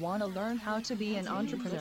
Want 0.00 0.22
to 0.22 0.28
learn 0.28 0.56
how 0.56 0.80
to 0.80 0.94
be 0.94 1.16
an 1.16 1.28
entrepreneur? 1.28 1.78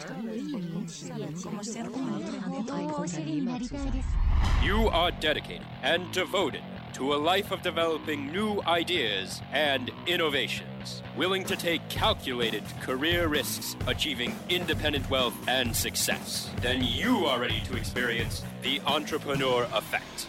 You 4.61 4.89
are 4.89 5.11
dedicated 5.11 5.65
and 5.81 6.11
devoted 6.11 6.61
to 6.95 7.13
a 7.13 7.15
life 7.15 7.51
of 7.51 7.61
developing 7.61 8.29
new 8.33 8.61
ideas 8.67 9.41
and 9.53 9.89
innovations, 10.05 11.01
willing 11.15 11.45
to 11.45 11.55
take 11.55 11.87
calculated 11.87 12.63
career 12.81 13.29
risks, 13.29 13.77
achieving 13.87 14.35
independent 14.49 15.09
wealth 15.09 15.35
and 15.47 15.73
success. 15.73 16.51
Then 16.61 16.83
you 16.83 17.25
are 17.25 17.39
ready 17.39 17.61
to 17.67 17.77
experience 17.77 18.43
the 18.63 18.81
entrepreneur 18.85 19.63
effect. 19.73 20.27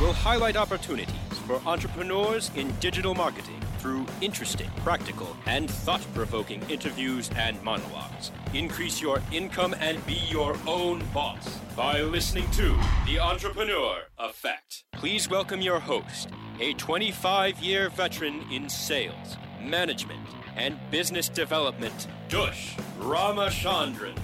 We'll 0.00 0.12
highlight 0.12 0.56
opportunities 0.56 1.16
for 1.44 1.60
entrepreneurs 1.66 2.52
in 2.54 2.70
digital 2.78 3.16
marketing 3.16 3.63
through 3.84 4.06
interesting, 4.22 4.70
practical, 4.76 5.36
and 5.44 5.70
thought 5.70 6.00
provoking 6.14 6.62
interviews 6.70 7.28
and 7.36 7.62
monologues. 7.62 8.30
Increase 8.54 8.98
your 8.98 9.20
income 9.30 9.74
and 9.78 10.04
be 10.06 10.22
your 10.30 10.56
own 10.66 11.04
boss 11.12 11.58
by 11.76 12.00
listening 12.00 12.50
to 12.52 12.74
The 13.06 13.18
Entrepreneur 13.20 13.98
Effect. 14.18 14.84
Please 14.94 15.28
welcome 15.28 15.60
your 15.60 15.80
host, 15.80 16.30
a 16.60 16.72
25 16.72 17.58
year 17.58 17.90
veteran 17.90 18.46
in 18.50 18.70
sales, 18.70 19.36
management, 19.60 20.28
and 20.56 20.78
business 20.90 21.28
development, 21.28 22.06
Dush 22.30 22.76
Ramachandran. 23.00 24.16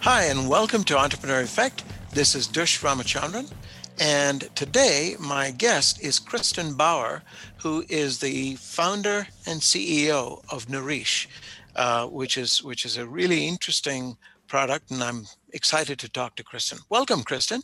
Hi, 0.00 0.22
and 0.24 0.48
welcome 0.48 0.84
to 0.84 0.96
Entrepreneur 0.96 1.42
Effect. 1.42 1.84
This 2.12 2.34
is 2.34 2.46
Dush 2.46 2.80
Ramachandran. 2.80 3.52
And 3.98 4.54
today, 4.54 5.16
my 5.18 5.50
guest 5.50 6.02
is 6.02 6.18
Kristen 6.18 6.74
Bauer, 6.74 7.22
who 7.62 7.84
is 7.88 8.18
the 8.18 8.56
founder 8.56 9.26
and 9.46 9.60
CEO 9.60 10.42
of 10.50 10.68
Nourish, 10.68 11.28
uh, 11.76 12.06
which 12.06 12.38
is 12.38 12.62
which 12.62 12.84
is 12.84 12.96
a 12.96 13.06
really 13.06 13.46
interesting 13.46 14.16
product, 14.46 14.90
and 14.90 15.02
I'm 15.02 15.26
excited 15.52 15.98
to 16.00 16.08
talk 16.08 16.36
to 16.36 16.44
Kristen. 16.44 16.78
Welcome, 16.88 17.22
Kristen. 17.22 17.62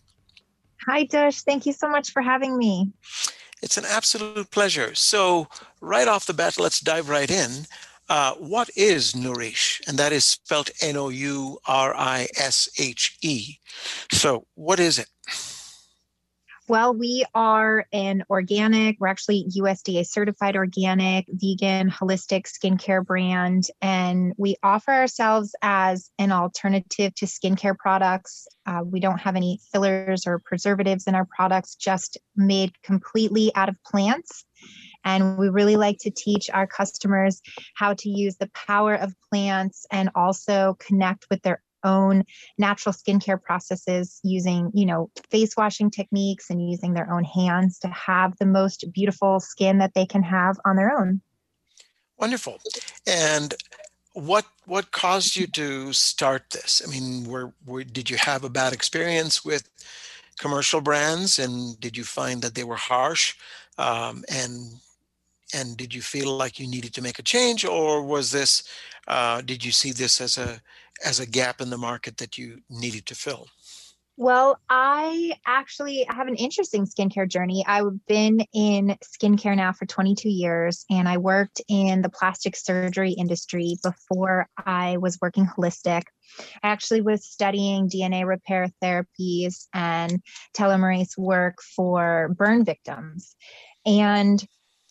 Hi, 0.87 1.05
Dush. 1.05 1.43
Thank 1.43 1.67
you 1.67 1.73
so 1.73 1.89
much 1.89 2.13
for 2.13 2.23
having 2.23 2.57
me. 2.57 2.93
It's 3.63 3.77
an 3.77 3.85
absolute 3.89 4.51
pleasure. 4.51 4.95
So, 4.95 5.49
right 5.81 6.07
off 6.07 6.27
the 6.27 6.35
bat, 6.35 6.59
let's 6.59 6.81
dive 6.81 7.09
right 7.09 7.31
in. 7.31 7.67
Uh, 8.09 8.35
what 8.35 8.71
is 8.77 9.17
Nourish? 9.17 9.83
And 9.89 9.99
that 9.99 10.13
is 10.13 10.25
spelled 10.25 10.71
N 10.81 10.97
O 10.97 11.09
U 11.09 11.59
R 11.67 11.95
I 11.97 12.29
S 12.39 12.69
H 12.79 13.19
E. 13.23 13.59
So, 14.13 14.47
what 14.55 14.79
is 14.79 14.99
it? 14.99 15.09
Well, 16.69 16.95
we 16.95 17.25
are 17.33 17.87
an 17.93 18.25
organic, 18.29 18.97
we're 18.99 19.07
actually 19.07 19.47
USDA 19.57 20.05
certified 20.05 20.57
organic, 20.57 21.27
vegan, 21.29 21.89
holistic 21.89 22.51
skincare 22.51 23.07
brand. 23.07 23.69
And 23.81 24.33
we 24.37 24.57
offer 24.65 24.91
ourselves 24.91 25.55
as 25.63 26.11
an 26.19 26.33
alternative 26.33 27.15
to 27.15 27.27
skincare 27.27 27.79
products. 27.79 28.49
Uh, 28.67 28.81
we 28.85 28.99
don't 28.99 29.19
have 29.19 29.37
any 29.37 29.61
fillers 29.73 30.27
or 30.27 30.41
preservatives 30.41 31.07
in 31.07 31.15
our 31.15 31.29
products, 31.37 31.77
just 31.77 32.19
made 32.35 32.73
completely 32.83 33.53
out 33.55 33.69
of 33.69 33.77
plants. 33.85 34.45
And 35.05 35.39
we 35.39 35.49
really 35.49 35.77
like 35.77 35.99
to 36.01 36.11
teach 36.11 36.51
our 36.51 36.67
customers 36.67 37.41
how 37.77 37.95
to 37.95 38.09
use 38.09 38.39
the 38.39 38.51
power 38.55 38.95
of 38.95 39.15
plants 39.31 39.87
and 39.93 40.11
also 40.17 40.77
connect 40.81 41.27
with 41.31 41.43
their 41.43 41.63
own 41.87 42.25
natural 42.59 42.93
skincare 42.93 43.41
processes 43.41 44.21
using, 44.23 44.71
you 44.75 44.85
know, 44.85 45.11
face 45.31 45.57
washing 45.57 45.91
techniques 45.91 46.51
and 46.51 46.69
using 46.69 46.95
their 46.95 47.11
own 47.13 47.25
hands 47.25 47.79
to 47.79 47.89
have 47.89 48.37
the 48.39 48.47
most 48.47 48.85
beautiful 48.93 49.41
skin 49.41 49.79
that 49.79 49.95
they 49.95 50.07
can 50.07 50.23
have 50.23 50.59
on 50.65 50.77
their 50.77 50.99
own. 50.99 51.21
Wonderful. 52.19 52.59
And 53.07 53.55
what 54.13 54.47
what 54.65 54.91
caused 54.91 55.37
you 55.37 55.47
to 55.49 55.93
start 55.93 56.51
this? 56.51 56.83
I 56.85 56.91
mean, 56.91 57.25
were, 57.29 57.53
were 57.67 57.85
did 57.85 58.09
you 58.11 58.17
have 58.17 58.45
a 58.45 58.51
bad 58.51 58.73
experience 58.73 59.45
with 59.45 59.69
commercial 60.39 60.81
brands, 60.81 61.39
and 61.39 61.79
did 61.81 61.97
you 61.97 62.05
find 62.05 62.43
that 62.43 62.55
they 62.55 62.65
were 62.65 62.77
harsh? 62.77 63.35
Um, 63.79 64.25
and 64.29 64.81
and 65.55 65.77
did 65.77 65.95
you 65.95 66.03
feel 66.03 66.37
like 66.37 66.59
you 66.59 66.67
needed 66.67 66.95
to 66.95 67.03
make 67.03 67.19
a 67.19 67.23
change, 67.23 67.65
or 67.65 68.03
was 68.03 68.33
this? 68.33 68.65
Uh, 69.07 69.41
did 69.43 69.65
you 69.65 69.71
see 69.71 69.93
this 69.93 70.21
as 70.21 70.39
a 70.39 70.61
as 71.05 71.21
a 71.21 71.27
gap 71.27 71.61
in 71.61 71.71
the 71.71 71.79
market 71.79 72.17
that 72.19 72.39
you 72.39 72.61
needed 72.71 73.07
to 73.07 73.15
fill? 73.15 73.49
Well, 74.19 74.59
I 74.71 75.35
actually 75.47 76.07
have 76.09 76.27
an 76.27 76.37
interesting 76.37 76.87
skincare 76.87 77.29
journey. 77.29 77.65
I've 77.67 78.07
been 78.07 78.41
in 78.55 78.97
skincare 79.05 79.55
now 79.55 79.73
for 79.73 79.85
22 79.85 80.31
years, 80.31 80.87
and 80.89 81.07
I 81.07 81.19
worked 81.19 81.61
in 81.69 82.01
the 82.01 82.09
plastic 82.09 82.57
surgery 82.57 83.13
industry 83.13 83.77
before 83.83 84.49
I 84.57 84.97
was 84.97 85.19
working 85.21 85.47
holistic. 85.47 86.05
I 86.63 86.69
actually 86.69 87.03
was 87.03 87.27
studying 87.27 87.91
DNA 87.91 88.27
repair 88.27 88.69
therapies 88.83 89.67
and 89.75 90.23
telomerase 90.57 91.19
work 91.19 91.59
for 91.61 92.35
burn 92.39 92.65
victims. 92.65 93.37
And 93.85 94.43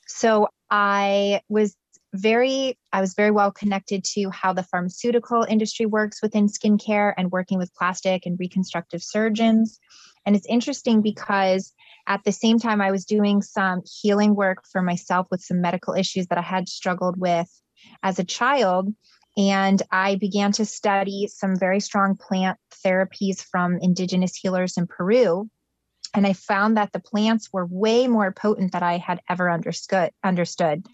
so 0.06 0.50
I 0.70 1.42
was 1.50 1.76
very 2.16 2.78
i 2.94 3.02
was 3.02 3.14
very 3.14 3.32
well 3.32 3.52
connected 3.52 4.04
to 4.04 4.30
how 4.30 4.54
the 4.54 4.64
pharmaceutical 4.64 5.46
industry 5.48 5.86
works 5.86 6.22
within 6.22 6.48
skincare 6.48 7.14
and 7.18 7.32
working 7.32 7.58
with 7.58 7.74
plastic 7.76 8.26
and 8.26 8.40
reconstructive 8.40 9.04
surgeons. 9.04 9.80
And 10.26 10.36
it's 10.36 10.48
interesting 10.48 11.02
because 11.02 11.74
at 12.08 12.24
the 12.24 12.32
same 12.32 12.60
time 12.60 12.82
i 12.82 12.92
was 12.92 13.06
doing 13.06 13.42
some 13.42 13.82
healing 14.02 14.36
work 14.36 14.64
for 14.72 14.82
myself 14.82 15.28
with 15.30 15.42
some 15.42 15.62
medical 15.62 15.94
issues 15.94 16.28
that 16.28 16.38
i 16.38 16.42
had 16.42 16.70
struggled 16.70 17.20
with 17.20 17.50
as 18.04 18.20
a 18.20 18.24
child. 18.24 18.94
And 19.38 19.82
i 19.92 20.16
began 20.16 20.52
to 20.54 20.66
study 20.66 21.28
some 21.28 21.56
very 21.56 21.80
strong 21.80 22.16
plant 22.16 22.58
therapies 22.86 23.42
from 23.42 23.78
indigenous 23.82 24.36
healers 24.36 24.78
in 24.78 24.88
peru. 24.88 25.50
And 26.14 26.26
i 26.26 26.34
found 26.34 26.78
that 26.78 26.94
the 26.94 27.00
plants 27.00 27.50
were 27.52 27.66
way 27.66 28.08
more 28.08 28.32
potent 28.32 28.72
than 28.72 28.84
i 28.84 28.98
had 28.98 29.22
ever 29.30 29.52
understood 29.52 30.12
understood 30.24 30.86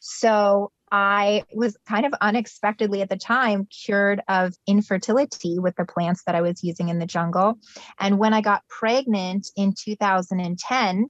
so 0.00 0.72
I 0.90 1.44
was 1.54 1.76
kind 1.88 2.04
of 2.04 2.12
unexpectedly 2.20 3.02
at 3.02 3.08
the 3.08 3.16
time 3.16 3.66
cured 3.66 4.22
of 4.28 4.54
infertility 4.66 5.58
with 5.58 5.76
the 5.76 5.84
plants 5.84 6.24
that 6.26 6.34
I 6.34 6.40
was 6.40 6.64
using 6.64 6.88
in 6.88 6.98
the 6.98 7.06
jungle. 7.06 7.58
And 8.00 8.18
when 8.18 8.34
I 8.34 8.40
got 8.40 8.66
pregnant 8.66 9.48
in 9.56 9.72
2010, 9.78 11.06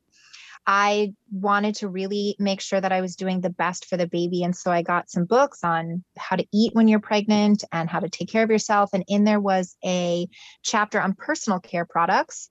I 0.66 1.14
wanted 1.32 1.76
to 1.76 1.88
really 1.88 2.37
make 2.38 2.60
sure 2.60 2.81
that 2.81 2.92
I 2.92 3.00
was 3.00 3.16
doing 3.16 3.40
the 3.40 3.50
best 3.50 3.87
for 3.87 3.96
the 3.96 4.06
baby. 4.06 4.42
And 4.42 4.54
so 4.54 4.70
I 4.70 4.82
got 4.82 5.08
some 5.08 5.25
books 5.25 5.64
on 5.64 6.04
how 6.19 6.37
to 6.37 6.46
eat 6.52 6.75
when 6.75 6.87
you're 6.87 7.00
pregnant 7.00 7.64
and 7.72 7.88
how 7.88 8.00
to 8.00 8.10
take 8.10 8.31
care 8.31 8.42
of 8.42 8.50
yourself. 8.50 8.90
And 8.92 9.04
in 9.08 9.25
there 9.25 9.40
was 9.40 9.76
a 9.82 10.28
chapter 10.62 11.00
on 11.00 11.14
personal 11.14 11.60
care 11.60 11.87
products 11.87 12.50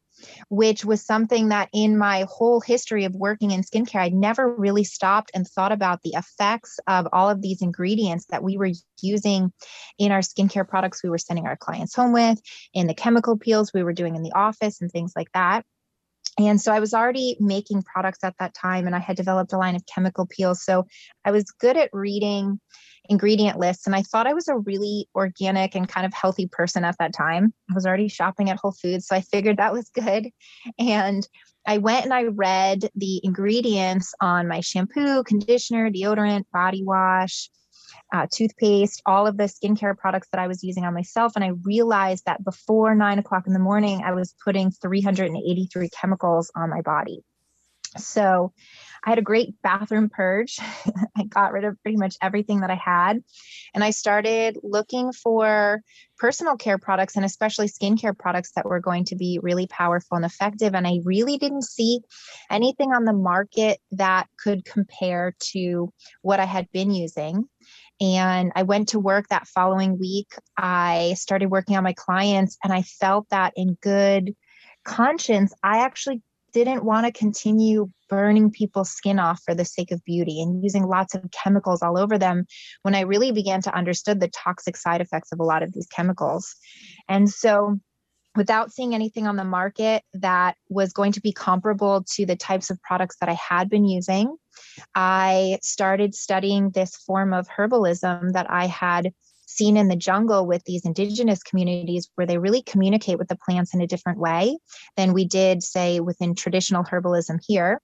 which 0.49 0.85
was 0.85 1.05
something 1.05 1.49
that 1.49 1.69
in 1.73 1.97
my 1.97 2.25
whole 2.29 2.59
history 2.61 3.05
of 3.05 3.15
working 3.15 3.51
in 3.51 3.61
skincare, 3.61 4.01
I'd 4.01 4.13
never 4.13 4.53
really 4.53 4.83
stopped 4.83 5.31
and 5.33 5.47
thought 5.47 5.71
about 5.71 6.01
the 6.01 6.13
effects 6.15 6.79
of 6.87 7.07
all 7.13 7.29
of 7.29 7.41
these 7.41 7.61
ingredients 7.61 8.25
that 8.29 8.43
we 8.43 8.57
were 8.57 8.71
using 9.01 9.51
in 9.97 10.11
our 10.11 10.19
skincare 10.19 10.67
products 10.67 11.03
we 11.03 11.09
were 11.09 11.17
sending 11.17 11.45
our 11.45 11.57
clients 11.57 11.95
home 11.95 12.13
with, 12.13 12.39
in 12.73 12.87
the 12.87 12.93
chemical 12.93 13.37
peels 13.37 13.73
we 13.73 13.83
were 13.83 13.93
doing 13.93 14.15
in 14.15 14.23
the 14.23 14.33
office, 14.33 14.81
and 14.81 14.91
things 14.91 15.13
like 15.15 15.31
that. 15.33 15.65
And 16.39 16.59
so 16.59 16.71
I 16.71 16.79
was 16.79 16.93
already 16.93 17.35
making 17.41 17.83
products 17.83 18.23
at 18.23 18.33
that 18.39 18.53
time, 18.53 18.87
and 18.87 18.95
I 18.95 18.99
had 18.99 19.17
developed 19.17 19.51
a 19.51 19.57
line 19.57 19.75
of 19.75 19.85
chemical 19.85 20.25
peels. 20.25 20.63
So 20.63 20.87
I 21.25 21.31
was 21.31 21.43
good 21.59 21.75
at 21.75 21.89
reading 21.91 22.61
ingredient 23.09 23.59
lists, 23.59 23.85
and 23.85 23.95
I 23.95 24.03
thought 24.03 24.25
I 24.25 24.33
was 24.33 24.47
a 24.47 24.57
really 24.57 25.09
organic 25.15 25.75
and 25.75 25.87
kind 25.87 26.05
of 26.05 26.13
healthy 26.13 26.47
person 26.47 26.85
at 26.85 26.95
that 26.97 27.13
time. 27.13 27.53
I 27.69 27.73
was 27.73 27.85
already 27.85 28.07
shopping 28.07 28.49
at 28.49 28.57
Whole 28.57 28.71
Foods, 28.71 29.05
so 29.05 29.17
I 29.17 29.21
figured 29.21 29.57
that 29.57 29.73
was 29.73 29.89
good. 29.89 30.29
And 30.79 31.27
I 31.67 31.77
went 31.77 32.05
and 32.05 32.13
I 32.13 32.23
read 32.23 32.89
the 32.95 33.19
ingredients 33.23 34.13
on 34.21 34.47
my 34.47 34.61
shampoo, 34.61 35.23
conditioner, 35.23 35.91
deodorant, 35.91 36.45
body 36.53 36.83
wash, 36.85 37.49
uh, 38.13 38.27
toothpaste, 38.31 39.01
all 39.05 39.27
of 39.27 39.37
the 39.37 39.43
skincare 39.43 39.97
products 39.97 40.27
that 40.31 40.39
I 40.39 40.47
was 40.47 40.63
using 40.63 40.85
on 40.85 40.93
myself. 40.93 41.33
And 41.35 41.43
I 41.43 41.51
realized 41.63 42.25
that 42.25 42.43
before 42.43 42.95
nine 42.95 43.19
o'clock 43.19 43.45
in 43.47 43.53
the 43.53 43.59
morning, 43.59 44.01
I 44.03 44.13
was 44.13 44.35
putting 44.43 44.71
383 44.71 45.89
chemicals 45.89 46.51
on 46.55 46.69
my 46.69 46.81
body. 46.81 47.23
So 47.97 48.53
I 49.03 49.09
had 49.09 49.17
a 49.17 49.23
great 49.23 49.61
bathroom 49.61 50.09
purge. 50.09 50.59
I 51.17 51.23
got 51.23 51.53
rid 51.53 51.63
of 51.63 51.81
pretty 51.81 51.97
much 51.97 52.17
everything 52.21 52.61
that 52.61 52.69
I 52.69 52.75
had. 52.75 53.23
And 53.73 53.83
I 53.83 53.91
started 53.91 54.59
looking 54.61 55.11
for 55.11 55.81
personal 56.17 56.57
care 56.57 56.77
products 56.77 57.15
and 57.15 57.25
especially 57.25 57.67
skincare 57.67 58.17
products 58.17 58.51
that 58.55 58.65
were 58.65 58.79
going 58.79 59.05
to 59.05 59.15
be 59.15 59.39
really 59.41 59.67
powerful 59.67 60.17
and 60.17 60.25
effective. 60.25 60.75
And 60.75 60.85
I 60.85 60.99
really 61.03 61.37
didn't 61.37 61.63
see 61.63 62.01
anything 62.51 62.91
on 62.91 63.05
the 63.05 63.13
market 63.13 63.79
that 63.91 64.27
could 64.37 64.65
compare 64.65 65.33
to 65.53 65.91
what 66.21 66.39
I 66.39 66.45
had 66.45 66.71
been 66.71 66.91
using. 66.91 67.47
And 68.01 68.51
I 68.55 68.63
went 68.63 68.89
to 68.89 68.99
work 68.99 69.27
that 69.29 69.47
following 69.47 69.99
week. 69.99 70.31
I 70.57 71.15
started 71.17 71.47
working 71.51 71.75
on 71.75 71.83
my 71.83 71.93
clients, 71.93 72.57
and 72.63 72.71
I 72.71 72.83
felt 72.83 73.27
that 73.29 73.53
in 73.55 73.77
good 73.81 74.35
conscience, 74.85 75.53
I 75.63 75.79
actually 75.79 76.21
didn't 76.51 76.83
want 76.83 77.05
to 77.05 77.11
continue 77.11 77.91
burning 78.09 78.49
people's 78.49 78.89
skin 78.89 79.19
off 79.19 79.41
for 79.45 79.53
the 79.53 79.65
sake 79.65 79.91
of 79.91 80.03
beauty 80.03 80.41
and 80.41 80.63
using 80.63 80.83
lots 80.83 81.13
of 81.13 81.29
chemicals 81.31 81.83
all 81.83 81.97
over 81.97 82.17
them 82.17 82.45
when 82.81 82.95
I 82.95 83.01
really 83.01 83.31
began 83.31 83.61
to 83.63 83.75
understand 83.75 84.19
the 84.19 84.29
toxic 84.29 84.75
side 84.75 85.01
effects 85.01 85.31
of 85.31 85.39
a 85.39 85.43
lot 85.43 85.61
of 85.61 85.73
these 85.73 85.87
chemicals. 85.87 86.55
And 87.07 87.29
so 87.29 87.79
without 88.35 88.71
seeing 88.71 88.95
anything 88.95 89.27
on 89.27 89.35
the 89.35 89.43
market 89.43 90.03
that 90.13 90.55
was 90.69 90.93
going 90.93 91.11
to 91.11 91.21
be 91.21 91.31
comparable 91.31 92.03
to 92.15 92.25
the 92.25 92.35
types 92.35 92.69
of 92.69 92.81
products 92.81 93.17
that 93.19 93.29
I 93.29 93.33
had 93.33 93.69
been 93.69 93.85
using, 93.85 94.35
I 94.95 95.59
started 95.61 96.15
studying 96.15 96.71
this 96.71 96.95
form 96.95 97.33
of 97.33 97.47
herbalism 97.47 98.33
that 98.33 98.49
I 98.49 98.67
had 98.67 99.13
seen 99.45 99.77
in 99.77 99.87
the 99.87 99.95
jungle 99.95 100.45
with 100.45 100.63
these 100.65 100.85
indigenous 100.85 101.41
communities 101.41 102.09
where 102.15 102.27
they 102.27 102.37
really 102.37 102.61
communicate 102.61 103.17
with 103.17 103.27
the 103.27 103.37
plants 103.37 103.73
in 103.73 103.81
a 103.81 103.87
different 103.87 104.19
way 104.19 104.57
than 104.95 105.13
we 105.13 105.25
did, 105.25 105.63
say, 105.63 105.99
within 105.99 106.35
traditional 106.35 106.83
herbalism 106.83 107.39
here. 107.45 107.81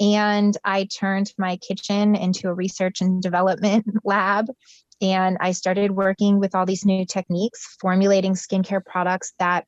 And 0.00 0.56
I 0.64 0.84
turned 0.84 1.32
my 1.38 1.56
kitchen 1.58 2.16
into 2.16 2.48
a 2.48 2.54
research 2.54 3.00
and 3.00 3.22
development 3.22 3.86
lab. 4.04 4.46
And 5.00 5.36
I 5.40 5.52
started 5.52 5.90
working 5.90 6.40
with 6.40 6.54
all 6.54 6.66
these 6.66 6.84
new 6.84 7.04
techniques, 7.04 7.76
formulating 7.80 8.32
skincare 8.32 8.84
products 8.84 9.34
that 9.38 9.66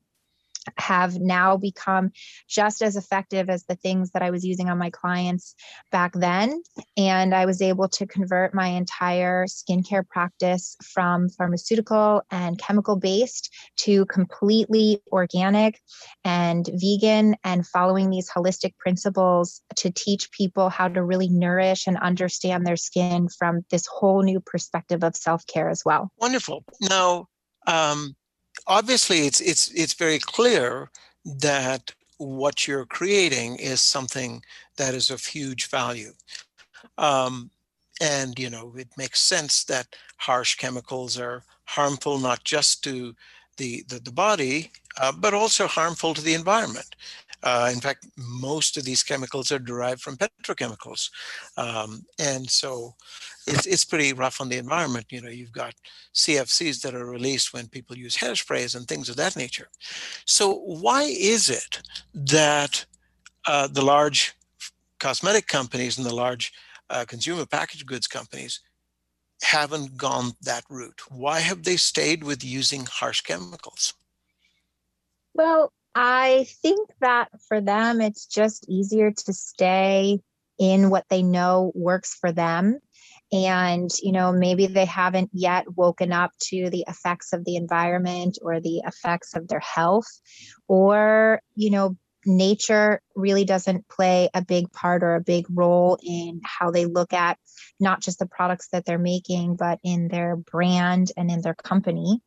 have 0.78 1.18
now 1.20 1.56
become 1.56 2.10
just 2.48 2.82
as 2.82 2.96
effective 2.96 3.48
as 3.48 3.64
the 3.64 3.76
things 3.76 4.10
that 4.12 4.22
I 4.22 4.30
was 4.30 4.44
using 4.44 4.68
on 4.68 4.78
my 4.78 4.90
clients 4.90 5.54
back 5.90 6.12
then. 6.14 6.62
And 6.96 7.34
I 7.34 7.46
was 7.46 7.62
able 7.62 7.88
to 7.90 8.06
convert 8.06 8.54
my 8.54 8.68
entire 8.68 9.46
skincare 9.46 10.06
practice 10.06 10.76
from 10.82 11.28
pharmaceutical 11.28 12.22
and 12.30 12.58
chemical 12.58 12.96
based 12.96 13.52
to 13.78 14.06
completely 14.06 15.00
organic 15.10 15.80
and 16.24 16.68
vegan 16.72 17.36
and 17.44 17.66
following 17.66 18.10
these 18.10 18.30
holistic 18.30 18.76
principles 18.78 19.62
to 19.76 19.90
teach 19.90 20.30
people 20.30 20.68
how 20.68 20.88
to 20.88 21.02
really 21.02 21.28
nourish 21.28 21.86
and 21.86 21.96
understand 21.98 22.66
their 22.66 22.76
skin 22.76 23.28
from 23.28 23.64
this 23.70 23.86
whole 23.86 24.22
new 24.22 24.40
perspective 24.40 25.04
of 25.04 25.16
self 25.16 25.46
care 25.46 25.68
as 25.68 25.82
well. 25.84 26.10
Wonderful. 26.18 26.64
Now, 26.80 27.26
um, 27.66 28.16
obviously 28.66 29.26
it's 29.26 29.40
it's 29.40 29.68
it's 29.68 29.94
very 29.94 30.18
clear 30.18 30.90
that 31.24 31.92
what 32.18 32.66
you're 32.66 32.86
creating 32.86 33.56
is 33.56 33.80
something 33.80 34.42
that 34.76 34.94
is 34.94 35.10
of 35.10 35.24
huge 35.24 35.68
value. 35.68 36.12
Um, 36.98 37.50
and 38.00 38.38
you 38.38 38.50
know 38.50 38.74
it 38.76 38.88
makes 38.96 39.20
sense 39.20 39.64
that 39.64 39.96
harsh 40.18 40.56
chemicals 40.56 41.18
are 41.18 41.44
harmful 41.64 42.18
not 42.18 42.44
just 42.44 42.84
to 42.84 43.14
the 43.56 43.84
the, 43.88 43.98
the 44.00 44.12
body 44.12 44.70
uh, 45.00 45.12
but 45.12 45.34
also 45.34 45.66
harmful 45.66 46.14
to 46.14 46.22
the 46.22 46.34
environment 46.34 46.96
uh, 47.42 47.70
in 47.72 47.80
fact, 47.80 48.06
most 48.16 48.76
of 48.76 48.84
these 48.84 49.02
chemicals 49.02 49.52
are 49.52 49.58
derived 49.58 50.00
from 50.00 50.16
petrochemicals. 50.16 51.10
Um, 51.56 52.04
and 52.18 52.48
so 52.48 52.94
it's, 53.46 53.66
it's 53.66 53.84
pretty 53.84 54.12
rough 54.12 54.40
on 54.40 54.48
the 54.48 54.56
environment. 54.56 55.06
You 55.10 55.20
know, 55.20 55.28
you've 55.28 55.52
got 55.52 55.74
CFCs 56.14 56.80
that 56.82 56.94
are 56.94 57.06
released 57.06 57.52
when 57.52 57.68
people 57.68 57.96
use 57.96 58.16
hairsprays 58.16 58.74
and 58.74 58.86
things 58.86 59.08
of 59.08 59.16
that 59.16 59.36
nature. 59.36 59.68
So 60.24 60.54
why 60.54 61.02
is 61.02 61.50
it 61.50 61.82
that 62.14 62.84
uh, 63.46 63.68
the 63.68 63.84
large 63.84 64.34
cosmetic 64.98 65.46
companies 65.46 65.98
and 65.98 66.06
the 66.06 66.14
large 66.14 66.52
uh, 66.90 67.04
consumer 67.06 67.46
packaged 67.46 67.86
goods 67.86 68.06
companies 68.06 68.60
haven't 69.42 69.96
gone 69.96 70.32
that 70.42 70.64
route? 70.70 71.02
Why 71.10 71.40
have 71.40 71.62
they 71.62 71.76
stayed 71.76 72.24
with 72.24 72.42
using 72.42 72.86
harsh 72.86 73.20
chemicals? 73.20 73.94
Well, 75.34 75.70
I 75.98 76.46
think 76.62 76.90
that 77.00 77.30
for 77.48 77.62
them, 77.62 78.02
it's 78.02 78.26
just 78.26 78.68
easier 78.68 79.12
to 79.12 79.32
stay 79.32 80.20
in 80.58 80.90
what 80.90 81.06
they 81.08 81.22
know 81.22 81.72
works 81.74 82.14
for 82.14 82.32
them. 82.32 82.78
And, 83.32 83.90
you 84.02 84.12
know, 84.12 84.30
maybe 84.30 84.66
they 84.66 84.84
haven't 84.84 85.30
yet 85.32 85.64
woken 85.74 86.12
up 86.12 86.32
to 86.48 86.68
the 86.68 86.84
effects 86.86 87.32
of 87.32 87.46
the 87.46 87.56
environment 87.56 88.36
or 88.42 88.60
the 88.60 88.82
effects 88.86 89.34
of 89.34 89.48
their 89.48 89.60
health, 89.60 90.06
or, 90.68 91.40
you 91.54 91.70
know, 91.70 91.96
nature 92.26 93.00
really 93.14 93.46
doesn't 93.46 93.88
play 93.88 94.28
a 94.34 94.44
big 94.44 94.70
part 94.72 95.02
or 95.02 95.14
a 95.14 95.22
big 95.22 95.46
role 95.48 95.98
in 96.02 96.42
how 96.44 96.70
they 96.70 96.84
look 96.84 97.14
at 97.14 97.38
not 97.80 98.02
just 98.02 98.18
the 98.18 98.26
products 98.26 98.68
that 98.68 98.84
they're 98.84 98.98
making, 98.98 99.56
but 99.56 99.78
in 99.82 100.08
their 100.08 100.36
brand 100.36 101.10
and 101.16 101.30
in 101.30 101.40
their 101.40 101.54
company. 101.54 102.20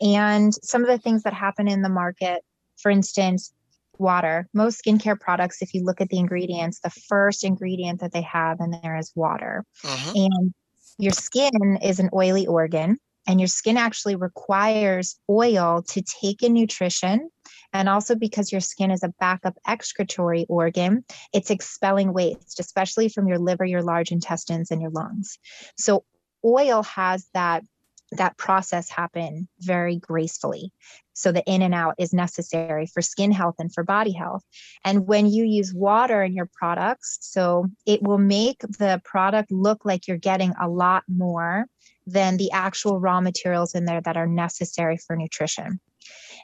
And 0.00 0.54
some 0.64 0.82
of 0.82 0.88
the 0.88 0.98
things 0.98 1.24
that 1.24 1.34
happen 1.34 1.68
in 1.68 1.82
the 1.82 1.90
market 1.90 2.42
for 2.82 2.90
instance, 2.90 3.52
water. 3.98 4.48
Most 4.52 4.82
skincare 4.84 5.18
products, 5.18 5.62
if 5.62 5.72
you 5.74 5.84
look 5.84 6.00
at 6.00 6.08
the 6.08 6.18
ingredients, 6.18 6.80
the 6.80 6.90
first 6.90 7.44
ingredient 7.44 8.00
that 8.00 8.12
they 8.12 8.22
have 8.22 8.58
in 8.60 8.70
there 8.82 8.96
is 8.98 9.12
water. 9.14 9.64
Uh-huh. 9.84 10.12
And 10.14 10.54
your 10.98 11.12
skin 11.12 11.78
is 11.82 12.00
an 12.00 12.10
oily 12.12 12.46
organ, 12.46 12.98
and 13.26 13.40
your 13.40 13.48
skin 13.48 13.76
actually 13.76 14.16
requires 14.16 15.18
oil 15.30 15.82
to 15.88 16.02
take 16.02 16.42
in 16.42 16.52
nutrition. 16.52 17.30
And 17.72 17.88
also 17.88 18.14
because 18.14 18.52
your 18.52 18.60
skin 18.60 18.90
is 18.90 19.02
a 19.02 19.14
backup 19.18 19.56
excretory 19.66 20.44
organ, 20.48 21.04
it's 21.32 21.50
expelling 21.50 22.12
waste, 22.12 22.60
especially 22.60 23.08
from 23.08 23.28
your 23.28 23.38
liver, 23.38 23.64
your 23.64 23.82
large 23.82 24.10
intestines, 24.10 24.70
and 24.70 24.82
your 24.82 24.90
lungs. 24.90 25.38
So 25.78 26.04
oil 26.44 26.82
has 26.82 27.26
that 27.34 27.62
that 28.12 28.36
process 28.36 28.88
happen 28.88 29.48
very 29.60 29.96
gracefully. 29.96 30.72
So 31.14 31.32
the 31.32 31.44
in 31.44 31.62
and 31.62 31.74
out 31.74 31.94
is 31.98 32.12
necessary 32.12 32.86
for 32.86 33.02
skin 33.02 33.32
health 33.32 33.56
and 33.58 33.72
for 33.72 33.84
body 33.84 34.12
health. 34.12 34.42
And 34.84 35.06
when 35.06 35.26
you 35.26 35.44
use 35.44 35.74
water 35.74 36.22
in 36.22 36.34
your 36.34 36.48
products, 36.54 37.18
so 37.20 37.66
it 37.86 38.02
will 38.02 38.18
make 38.18 38.60
the 38.60 39.00
product 39.04 39.52
look 39.52 39.84
like 39.84 40.08
you're 40.08 40.16
getting 40.16 40.54
a 40.60 40.68
lot 40.68 41.04
more 41.08 41.66
than 42.06 42.36
the 42.36 42.50
actual 42.52 42.98
raw 42.98 43.20
materials 43.20 43.74
in 43.74 43.84
there 43.84 44.00
that 44.00 44.16
are 44.16 44.26
necessary 44.26 44.96
for 44.96 45.16
nutrition. 45.16 45.80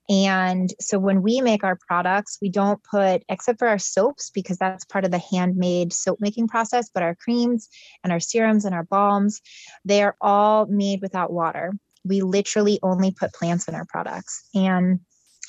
And 0.09 0.73
so 0.81 0.99
when 0.99 1.23
we 1.23 1.41
make 1.41 1.65
our 1.65 1.79
products, 1.87 2.39
we 2.41 2.49
don't 2.49 2.83
put, 2.83 3.23
except 3.29 3.59
for 3.59 3.69
our 3.69 3.79
soaps, 3.79 4.31
because 4.31 4.57
that's 4.57 4.85
part 4.87 5.05
of 5.05 5.11
the 5.11 5.19
handmade 5.19 5.93
soap 5.93 6.19
making 6.21 6.49
process, 6.49 6.89
but 6.93 7.03
our 7.03 7.15
creams 7.15 7.69
and 8.03 8.13
our 8.13 8.21
serums 8.21 8.65
and 8.65 8.75
our 8.75 8.85
balms, 8.85 9.41
they 9.85 10.03
are 10.03 10.17
all 10.21 10.67
made 10.67 11.03
without 11.03 11.33
water. 11.33 11.75
We 12.05 12.23
literally 12.23 12.79
only 12.83 13.11
put 13.11 13.35
plants 13.35 13.69
in 13.69 13.75
our 13.75 13.85
products. 13.85 14.49
And 14.55 15.01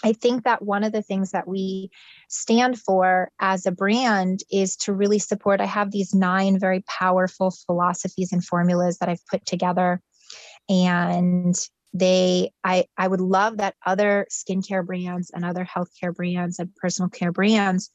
I 0.04 0.14
think 0.14 0.44
that 0.44 0.62
one 0.62 0.84
of 0.84 0.92
the 0.92 1.02
things 1.02 1.32
that 1.32 1.48
we 1.48 1.90
stand 2.30 2.80
for 2.80 3.32
as 3.40 3.66
a 3.66 3.72
brand 3.72 4.42
is 4.52 4.76
to 4.78 4.94
really 4.94 5.20
support. 5.20 5.62
I 5.62 5.66
have 5.66 5.92
these 5.92 6.14
nine 6.14 6.60
very 6.60 6.84
powerful 6.88 7.52
philosophies 7.66 8.32
and 8.32 8.44
formulas 8.44 8.98
that 9.00 9.10
I've 9.10 9.26
put 9.28 9.46
together. 9.46 10.02
And 10.70 11.56
they 11.94 12.52
I 12.64 12.86
I 12.98 13.08
would 13.08 13.22
love 13.22 13.58
that 13.58 13.76
other 13.86 14.28
skincare 14.32 14.86
brands 14.86 15.32
and 15.32 15.44
other 15.44 15.66
healthcare 15.66 16.14
brands 16.14 16.60
and 16.60 16.76
personal 16.76 17.10
care 17.10 17.32
brands 17.32 17.90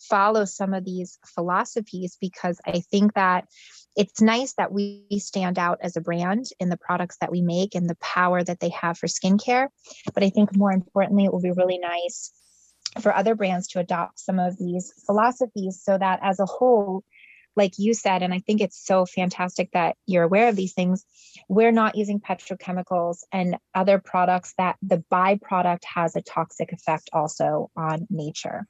follow 0.00 0.44
some 0.44 0.74
of 0.74 0.84
these 0.84 1.18
philosophies 1.26 2.16
because 2.20 2.60
I 2.66 2.80
think 2.80 3.14
that 3.14 3.46
it's 3.94 4.20
nice 4.20 4.54
that 4.54 4.72
we 4.72 5.06
stand 5.18 5.58
out 5.58 5.78
as 5.82 5.96
a 5.96 6.00
brand 6.00 6.46
in 6.58 6.70
the 6.70 6.76
products 6.76 7.18
that 7.20 7.30
we 7.30 7.42
make 7.42 7.74
and 7.74 7.88
the 7.88 7.96
power 7.96 8.42
that 8.42 8.60
they 8.60 8.70
have 8.70 8.98
for 8.98 9.06
skincare. 9.06 9.68
But 10.14 10.24
I 10.24 10.30
think 10.30 10.56
more 10.56 10.72
importantly, 10.72 11.24
it 11.24 11.32
will 11.32 11.42
be 11.42 11.52
really 11.52 11.78
nice 11.78 12.32
for 13.00 13.14
other 13.14 13.34
brands 13.34 13.68
to 13.68 13.80
adopt 13.80 14.18
some 14.18 14.38
of 14.38 14.58
these 14.58 14.92
philosophies 15.06 15.80
so 15.82 15.96
that 15.98 16.20
as 16.22 16.40
a 16.40 16.46
whole, 16.46 17.04
like 17.56 17.78
you 17.78 17.94
said, 17.94 18.22
and 18.22 18.32
I 18.32 18.38
think 18.40 18.60
it's 18.60 18.84
so 18.84 19.04
fantastic 19.04 19.70
that 19.72 19.96
you're 20.06 20.22
aware 20.22 20.48
of 20.48 20.56
these 20.56 20.72
things, 20.72 21.04
we're 21.48 21.72
not 21.72 21.96
using 21.96 22.20
petrochemicals 22.20 23.18
and 23.32 23.56
other 23.74 23.98
products 23.98 24.54
that 24.58 24.76
the 24.82 25.04
byproduct 25.10 25.84
has 25.84 26.16
a 26.16 26.22
toxic 26.22 26.72
effect 26.72 27.10
also 27.12 27.70
on 27.76 28.06
nature. 28.10 28.66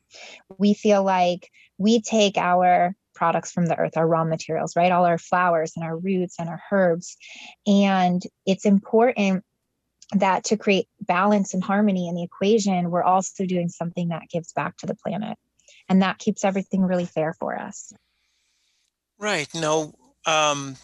We 0.59 0.75
feel 0.75 1.05
like 1.05 1.51
we 1.79 2.01
take 2.01 2.37
our 2.37 2.95
products 3.15 3.53
from 3.53 3.67
the 3.67 3.79
earth, 3.79 3.97
our 3.97 4.07
raw 4.07 4.25
materials, 4.25 4.75
right? 4.75 4.91
All 4.91 5.05
our 5.05 5.19
flowers 5.19 5.73
and 5.77 5.85
our 5.85 5.97
roots 5.97 6.37
and 6.39 6.49
our 6.49 6.61
herbs. 6.71 7.17
And 7.67 8.23
it's 8.47 8.65
important 8.65 9.45
that 10.13 10.45
to 10.45 10.57
create 10.57 10.89
balance 11.01 11.55
and 11.55 11.63
harmony 11.63 12.09
in 12.09 12.15
the 12.15 12.23
equation, 12.23 12.91
we're 12.91 13.03
also 13.03 13.47
doing 13.47 13.69
something 13.69 14.09
that 14.09 14.29
gives 14.31 14.53
back 14.53 14.77
to 14.79 14.87
the 14.87 14.95
planet. 14.95 15.39
And 15.89 16.03
that 16.03 16.19
keeps 16.19 16.45
everything 16.45 16.83
really 16.83 17.07
fair 17.07 17.35
for 17.39 17.59
us. 17.59 17.93
Right. 19.23 19.49
No, 19.55 19.95
um, 20.27 20.77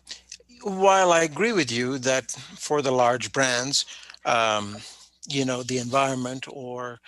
while 0.63 1.13
I 1.13 1.23
agree 1.25 1.53
with 1.53 1.73
you 1.73 1.99
that 1.99 2.31
for 2.31 2.83
the 2.83 2.93
large 2.93 3.33
brands, 3.33 3.85
um, 4.25 4.77
you 5.29 5.45
know, 5.45 5.65
the 5.65 5.79
environment 5.79 6.47
or 6.49 7.01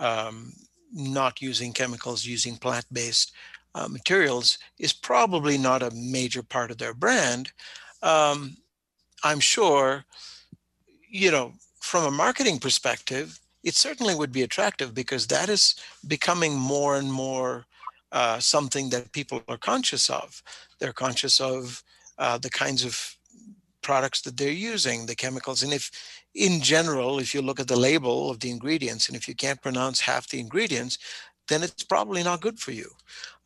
um, 0.00 0.54
not 0.94 1.42
using 1.42 1.74
chemicals, 1.74 2.24
using 2.24 2.56
plant 2.56 2.86
based 2.90 3.32
uh, 3.74 3.86
materials 3.86 4.56
is 4.78 4.94
probably 4.94 5.58
not 5.58 5.82
a 5.82 5.90
major 5.94 6.42
part 6.42 6.70
of 6.70 6.78
their 6.78 6.94
brand. 6.94 7.52
Um, 8.02 8.56
I'm 9.22 9.40
sure, 9.40 10.06
you 11.10 11.30
know, 11.30 11.52
from 11.80 12.06
a 12.06 12.10
marketing 12.10 12.60
perspective, 12.60 13.38
it 13.62 13.74
certainly 13.74 14.14
would 14.14 14.32
be 14.32 14.42
attractive 14.42 14.94
because 14.94 15.26
that 15.26 15.50
is 15.50 15.74
becoming 16.06 16.56
more 16.56 16.96
and 16.96 17.12
more 17.12 17.66
uh, 18.12 18.38
something 18.38 18.90
that 18.90 19.12
people 19.12 19.42
are 19.48 19.58
conscious 19.58 20.10
of. 20.10 20.42
They're 20.78 20.92
conscious 20.92 21.40
of 21.40 21.82
uh, 22.18 22.38
the 22.38 22.50
kinds 22.50 22.84
of 22.84 23.16
products 23.82 24.20
that 24.22 24.36
they're 24.36 24.50
using, 24.50 25.06
the 25.06 25.14
chemicals. 25.14 25.62
And 25.62 25.72
if, 25.72 25.90
in 26.34 26.60
general, 26.60 27.18
if 27.18 27.34
you 27.34 27.42
look 27.42 27.60
at 27.60 27.68
the 27.68 27.78
label 27.78 28.30
of 28.30 28.40
the 28.40 28.50
ingredients, 28.50 29.08
and 29.08 29.16
if 29.16 29.28
you 29.28 29.34
can't 29.34 29.62
pronounce 29.62 30.00
half 30.00 30.28
the 30.28 30.40
ingredients, 30.40 30.98
then 31.48 31.62
it's 31.62 31.84
probably 31.84 32.22
not 32.22 32.40
good 32.40 32.58
for 32.58 32.72
you. 32.72 32.90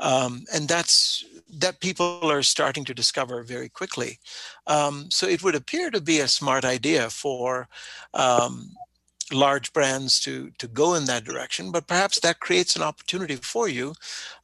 Um, 0.00 0.44
and 0.52 0.66
that's 0.66 1.24
that 1.58 1.80
people 1.80 2.20
are 2.30 2.42
starting 2.42 2.84
to 2.86 2.94
discover 2.94 3.42
very 3.42 3.68
quickly. 3.68 4.18
Um, 4.66 5.06
so 5.10 5.26
it 5.28 5.42
would 5.44 5.54
appear 5.54 5.90
to 5.90 6.00
be 6.00 6.20
a 6.20 6.28
smart 6.28 6.64
idea 6.64 7.10
for 7.10 7.68
um, 8.14 8.70
large 9.32 9.72
brands 9.72 10.20
to 10.20 10.50
to 10.58 10.66
go 10.68 10.94
in 10.94 11.04
that 11.04 11.24
direction 11.24 11.70
but 11.70 11.86
perhaps 11.86 12.20
that 12.20 12.40
creates 12.40 12.76
an 12.76 12.82
opportunity 12.82 13.36
for 13.36 13.68
you 13.68 13.94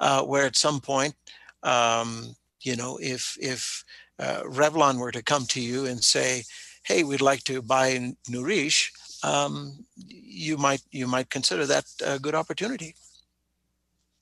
uh, 0.01 0.23
where 0.23 0.47
at 0.47 0.57
some 0.57 0.81
point 0.81 1.15
um, 1.63 2.35
you 2.61 2.77
know 2.77 2.99
if 3.01 3.37
if 3.41 3.85
uh, 4.19 4.43
revlon 4.43 4.99
were 4.99 5.13
to 5.13 5.23
come 5.23 5.47
to 5.47 5.61
you 5.61 5.87
and 5.87 6.03
say 6.03 6.43
hey 6.85 7.03
we'd 7.03 7.21
like 7.21 7.45
to 7.45 7.63
buy 7.63 8.13
nourish 8.29 8.93
um, 9.23 9.85
you 9.97 10.57
might 10.57 10.83
you 10.91 11.07
might 11.07 11.31
consider 11.31 11.67
that 11.67 11.85
a 12.05 12.19
good 12.19 12.35
opportunity 12.35 12.95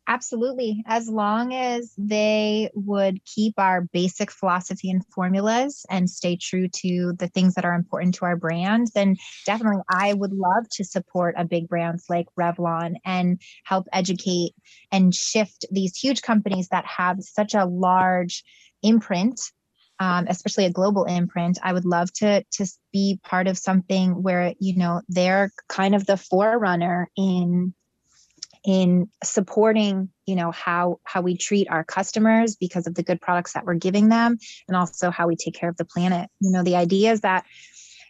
Absolutely. 0.08 0.84
As 0.86 1.08
long 1.08 1.52
as 1.52 1.92
they 1.98 2.70
would 2.74 3.24
keep 3.24 3.54
our 3.58 3.82
basic 3.92 4.30
philosophy 4.30 4.88
and 4.88 5.04
formulas 5.12 5.84
and 5.90 6.08
stay 6.08 6.36
true 6.36 6.68
to 6.68 7.12
the 7.18 7.26
things 7.28 7.54
that 7.54 7.64
are 7.64 7.74
important 7.74 8.14
to 8.16 8.24
our 8.24 8.36
brand, 8.36 8.88
then 8.94 9.16
definitely 9.46 9.82
I 9.90 10.14
would 10.14 10.32
love 10.32 10.68
to 10.72 10.84
support 10.84 11.34
a 11.36 11.44
big 11.44 11.68
brands 11.68 12.04
like 12.08 12.26
Revlon 12.38 12.94
and 13.04 13.40
help 13.64 13.88
educate 13.92 14.52
and 14.92 15.12
shift 15.12 15.66
these 15.72 15.96
huge 15.96 16.22
companies 16.22 16.68
that 16.68 16.86
have 16.86 17.16
such 17.20 17.54
a 17.54 17.64
large 17.64 18.44
imprint 18.82 19.40
um, 19.98 20.26
especially 20.28 20.66
a 20.66 20.70
global 20.70 21.04
imprint 21.04 21.58
i 21.62 21.72
would 21.72 21.86
love 21.86 22.12
to 22.12 22.44
to 22.52 22.66
be 22.92 23.18
part 23.24 23.48
of 23.48 23.56
something 23.56 24.22
where 24.22 24.52
you 24.60 24.76
know 24.76 25.00
they're 25.08 25.50
kind 25.70 25.94
of 25.94 26.04
the 26.04 26.18
forerunner 26.18 27.08
in 27.16 27.74
in 28.64 29.08
supporting 29.22 30.08
you 30.26 30.34
know 30.36 30.50
how 30.50 30.98
how 31.04 31.20
we 31.20 31.36
treat 31.36 31.68
our 31.70 31.84
customers 31.84 32.56
because 32.56 32.86
of 32.86 32.94
the 32.94 33.02
good 33.02 33.20
products 33.20 33.52
that 33.52 33.64
we're 33.64 33.74
giving 33.74 34.08
them 34.08 34.38
and 34.68 34.76
also 34.76 35.10
how 35.10 35.26
we 35.26 35.36
take 35.36 35.54
care 35.54 35.68
of 35.68 35.76
the 35.76 35.84
planet. 35.84 36.28
You 36.40 36.50
know 36.50 36.62
the 36.62 36.76
idea 36.76 37.12
is 37.12 37.20
that 37.22 37.44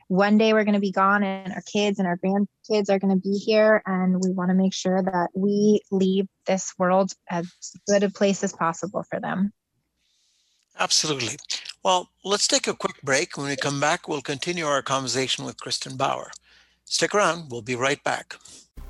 one 0.09 0.39
day 0.39 0.53
we're 0.53 0.65
going 0.65 0.75
to 0.75 0.81
be 0.81 0.93
gone 0.93 1.25
and 1.25 1.53
our 1.53 1.63
kids 1.63 1.99
and 1.99 2.07
our 2.07 2.17
grandkids 2.17 2.89
are 2.91 2.99
going 2.99 3.15
to 3.15 3.21
be 3.21 3.39
here 3.39 3.83
and 3.87 4.23
we 4.23 4.31
want 4.31 4.51
to 4.51 4.55
make 4.55 4.73
sure 4.73 5.03
that 5.03 5.31
we 5.35 5.81
leave 5.91 6.27
this 6.47 6.73
world 6.79 7.13
as 7.29 7.51
good 7.89 8.05
a 8.05 8.11
place 8.11 8.45
as 8.45 8.53
possible 8.53 9.05
for 9.11 9.19
them. 9.19 9.53
Absolutely. 10.79 11.37
Well 11.83 12.11
let's 12.25 12.47
take 12.47 12.67
a 12.67 12.75
quick 12.75 13.03
break. 13.03 13.37
When 13.37 13.49
we 13.49 13.57
come 13.57 13.81
back 13.81 14.09
we'll 14.09 14.23
continue 14.23 14.65
our 14.67 14.83
conversation 14.83 15.45
with 15.45 15.61
kristen 15.61 15.97
bauer. 15.97 16.31
Stick 16.85 17.15
around. 17.15 17.51
We'll 17.51 17.63
be 17.63 17.75
right 17.75 18.03
back 18.05 18.37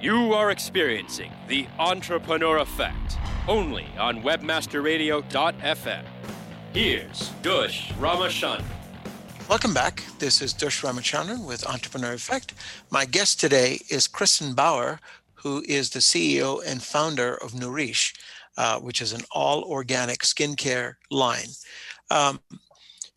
You 0.00 0.32
are 0.32 0.52
experiencing 0.52 1.32
the 1.48 1.66
Entrepreneur 1.76 2.58
Effect 2.58 3.18
only 3.48 3.86
on 3.98 4.22
WebmasterRadio.fm. 4.22 6.04
Here's 6.72 7.30
Dush 7.42 7.90
Ramachandran. 7.94 8.62
Welcome 9.48 9.74
back. 9.74 10.04
This 10.20 10.40
is 10.40 10.52
Dush 10.52 10.82
Ramachandran 10.82 11.44
with 11.44 11.66
Entrepreneur 11.66 12.12
Effect. 12.12 12.54
My 12.90 13.06
guest 13.06 13.40
today 13.40 13.80
is 13.90 14.06
Kristen 14.06 14.54
Bauer, 14.54 15.00
who 15.34 15.64
is 15.66 15.90
the 15.90 15.98
CEO 15.98 16.60
and 16.64 16.80
founder 16.80 17.34
of 17.34 17.54
Nourish, 17.54 18.14
uh, 18.56 18.78
which 18.78 19.02
is 19.02 19.12
an 19.12 19.22
all 19.32 19.64
organic 19.64 20.20
skincare 20.20 20.94
line. 21.10 21.48
Um, 22.08 22.38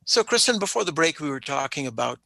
So, 0.06 0.24
Kristen, 0.24 0.58
before 0.58 0.84
the 0.84 0.92
break, 0.92 1.20
we 1.20 1.30
were 1.30 1.40
talking 1.40 1.86
about, 1.86 2.18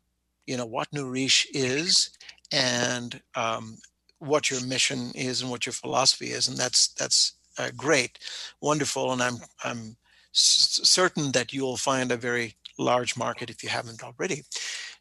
you 0.47 0.55
know, 0.55 0.65
what 0.65 0.93
Nourish 0.93 1.45
is 1.53 2.11
and 2.53 3.21
um, 3.35 3.79
what 4.25 4.49
your 4.49 4.61
mission 4.65 5.11
is 5.15 5.41
and 5.41 5.51
what 5.51 5.65
your 5.65 5.73
philosophy 5.73 6.31
is, 6.31 6.47
and 6.47 6.57
that's 6.57 6.89
that's 6.89 7.33
uh, 7.57 7.69
great, 7.75 8.19
wonderful, 8.61 9.11
and 9.11 9.21
I'm 9.21 9.37
I'm 9.63 9.97
s- 10.33 10.79
certain 10.83 11.31
that 11.31 11.53
you'll 11.53 11.77
find 11.77 12.11
a 12.11 12.17
very 12.17 12.55
large 12.77 13.17
market 13.17 13.49
if 13.49 13.63
you 13.63 13.69
haven't 13.69 14.03
already. 14.03 14.43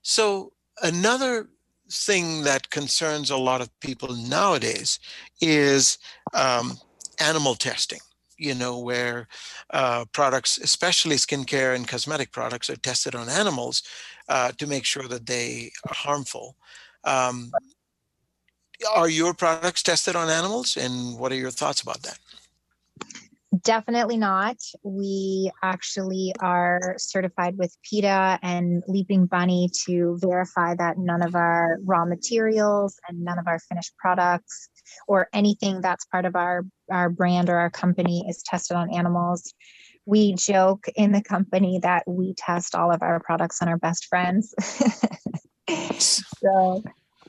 So 0.02 0.52
another 0.82 1.48
thing 1.90 2.42
that 2.44 2.70
concerns 2.70 3.30
a 3.30 3.36
lot 3.36 3.60
of 3.60 3.78
people 3.80 4.14
nowadays 4.16 4.98
is 5.40 5.98
um, 6.32 6.78
animal 7.20 7.54
testing 7.54 8.00
you 8.36 8.52
know, 8.54 8.80
where 8.80 9.28
uh, 9.72 10.04
products, 10.12 10.58
especially 10.58 11.14
skincare 11.14 11.74
and 11.76 11.86
cosmetic 11.86 12.32
products, 12.32 12.68
are 12.68 12.76
tested 12.76 13.14
on 13.14 13.28
animals 13.28 13.82
uh, 14.28 14.50
to 14.58 14.66
make 14.66 14.84
sure 14.84 15.06
that 15.06 15.26
they 15.26 15.70
are 15.88 15.94
harmful. 15.94 16.56
Um, 17.04 17.52
are 18.84 19.08
your 19.08 19.34
products 19.34 19.82
tested 19.82 20.16
on 20.16 20.30
animals, 20.30 20.76
and 20.76 21.18
what 21.18 21.32
are 21.32 21.36
your 21.36 21.50
thoughts 21.50 21.80
about 21.80 22.02
that? 22.02 22.18
Definitely 23.62 24.16
not. 24.16 24.56
We 24.82 25.50
actually 25.62 26.34
are 26.40 26.94
certified 26.98 27.56
with 27.56 27.76
PETA 27.88 28.38
and 28.42 28.82
Leaping 28.88 29.26
Bunny 29.26 29.70
to 29.86 30.18
verify 30.20 30.74
that 30.74 30.98
none 30.98 31.22
of 31.22 31.34
our 31.34 31.78
raw 31.84 32.04
materials 32.04 32.98
and 33.08 33.22
none 33.22 33.38
of 33.38 33.46
our 33.46 33.58
finished 33.60 33.96
products 33.96 34.68
or 35.06 35.28
anything 35.32 35.80
that's 35.80 36.04
part 36.06 36.24
of 36.24 36.34
our, 36.34 36.64
our 36.90 37.08
brand 37.10 37.48
or 37.48 37.56
our 37.56 37.70
company 37.70 38.24
is 38.28 38.42
tested 38.42 38.76
on 38.76 38.92
animals. 38.92 39.54
We 40.06 40.34
joke 40.34 40.86
in 40.96 41.12
the 41.12 41.22
company 41.22 41.78
that 41.82 42.02
we 42.06 42.34
test 42.34 42.74
all 42.74 42.90
of 42.90 43.02
our 43.02 43.20
products 43.20 43.62
on 43.62 43.68
our 43.68 43.78
best 43.78 44.06
friends. 44.06 44.54
so 45.98 46.82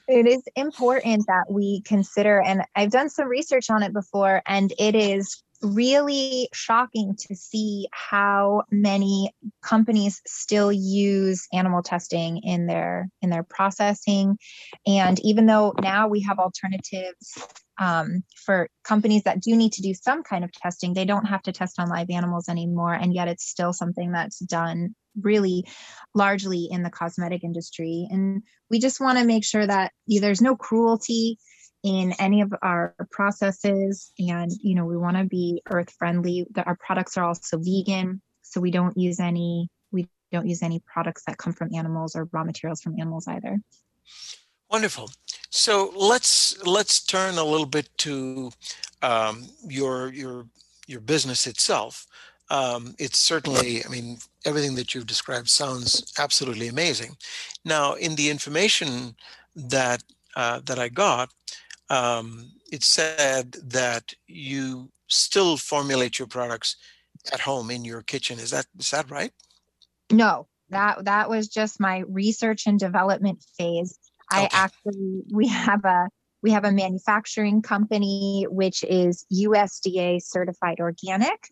it 0.08 0.28
is 0.28 0.44
important 0.56 1.26
that 1.28 1.46
we 1.50 1.82
consider, 1.82 2.42
and 2.42 2.64
I've 2.76 2.92
done 2.92 3.10
some 3.10 3.28
research 3.28 3.70
on 3.70 3.84
it 3.84 3.94
before, 3.94 4.42
and 4.46 4.74
it 4.78 4.96
is 4.96 5.44
really 5.62 6.50
shocking 6.54 7.16
to 7.16 7.36
see 7.36 7.88
how 7.92 8.64
many 8.72 9.34
companies 9.64 10.22
still 10.28 10.72
use 10.72 11.48
animal 11.54 11.82
testing 11.82 12.38
in 12.38 12.68
their 12.68 13.10
in 13.22 13.30
their 13.30 13.44
processing. 13.44 14.38
And 14.86 15.20
even 15.22 15.46
though 15.46 15.74
now 15.82 16.08
we 16.08 16.22
have 16.22 16.40
alternatives 16.40 17.38
um, 17.78 18.24
for 18.46 18.70
companies 18.84 19.24
that 19.24 19.42
do 19.42 19.56
need 19.56 19.74
to 19.74 19.82
do 19.82 19.94
some 19.94 20.24
kind 20.24 20.44
of 20.44 20.52
testing 20.52 20.94
they 20.94 21.06
don't 21.06 21.26
have 21.26 21.42
to 21.42 21.52
test 21.52 21.78
on 21.80 21.90
live 21.90 22.10
animals 22.10 22.48
anymore 22.48 22.94
and 22.94 23.14
yet 23.14 23.28
it's 23.28 23.46
still 23.46 23.74
something 23.74 24.14
that's 24.14 24.40
done 24.40 24.96
really 25.22 25.68
largely 26.14 26.68
in 26.72 26.84
the 26.84 26.90
cosmetic 26.90 27.44
industry. 27.44 28.08
And 28.10 28.44
we 28.70 28.80
just 28.80 29.00
want 29.00 29.18
to 29.20 29.26
make 29.26 29.44
sure 29.44 29.66
that 29.66 29.92
there's 30.08 30.42
no 30.42 30.56
cruelty 30.56 31.38
in 31.84 32.14
any 32.20 32.42
of 32.42 32.54
our 32.62 32.96
processes. 33.12 34.12
And 34.18 34.52
you 34.62 34.76
know 34.76 34.86
we 34.86 34.98
want 34.98 35.18
to 35.18 35.26
be 35.26 35.62
earth 35.70 35.92
friendly. 35.92 36.48
That 36.52 36.68
our 36.68 36.78
products 36.78 37.18
are 37.18 37.26
also 37.26 37.58
vegan 37.58 38.22
so 38.42 38.62
we 38.62 38.72
don't 38.72 38.98
use 38.98 39.20
any 39.20 39.70
we 39.92 40.08
don't 40.32 40.48
use 40.48 40.64
any 40.64 40.82
products 40.86 41.24
that 41.28 41.38
come 41.38 41.54
from 41.54 41.74
animals 41.76 42.16
or 42.16 42.30
raw 42.32 42.44
materials 42.44 42.82
from 42.82 43.00
animals 43.00 43.28
either. 43.28 43.60
Wonderful. 44.70 45.12
So 45.50 45.92
let's 45.96 46.62
let's 46.66 47.04
turn 47.04 47.38
a 47.38 47.44
little 47.44 47.66
bit 47.66 47.90
to 48.00 48.52
um, 49.02 49.44
your 49.68 50.12
your 50.12 50.48
your 50.88 51.02
business 51.02 51.48
itself 51.48 52.06
um, 52.50 52.96
it's 53.00 53.20
certainly 53.20 53.84
i 53.86 53.90
mean 53.90 54.18
everything 54.46 54.76
that 54.76 54.94
you've 54.94 55.08
described 55.08 55.50
sounds 55.50 56.14
absolutely 56.20 56.68
amazing 56.68 57.16
now 57.64 57.94
in 57.94 58.16
the 58.16 58.30
information 58.30 59.16
that 59.56 60.04
uh, 60.36 60.60
that 60.66 60.80
i 60.80 60.90
got 60.90 61.30
um, 61.90 62.52
it 62.72 62.84
said 62.84 63.54
that 63.64 64.14
you 64.28 64.90
still 65.08 65.58
formulate 65.58 66.18
your 66.20 66.28
products 66.28 66.78
at 67.32 67.40
home 67.40 67.72
in 67.72 67.86
your 67.86 68.02
kitchen. 68.02 68.40
Is 68.40 68.52
that 68.52 68.66
is 68.80 68.92
that 68.92 69.10
right? 69.10 69.32
No, 70.12 70.48
that 70.70 71.06
that 71.06 71.30
was 71.30 71.48
just 71.48 71.80
my 71.80 72.04
research 72.08 72.68
and 72.68 72.80
development 72.80 73.44
phase. 73.58 73.98
I 74.32 74.50
actually 74.52 75.22
we 75.32 75.48
have 75.48 75.86
a 75.86 76.10
we 76.46 76.52
have 76.52 76.64
a 76.64 76.72
manufacturing 76.72 77.64
company 77.64 78.46
which 78.52 78.84
is 78.84 79.26
USDA 79.34 80.22
certified 80.22 80.80
organic 80.80 81.50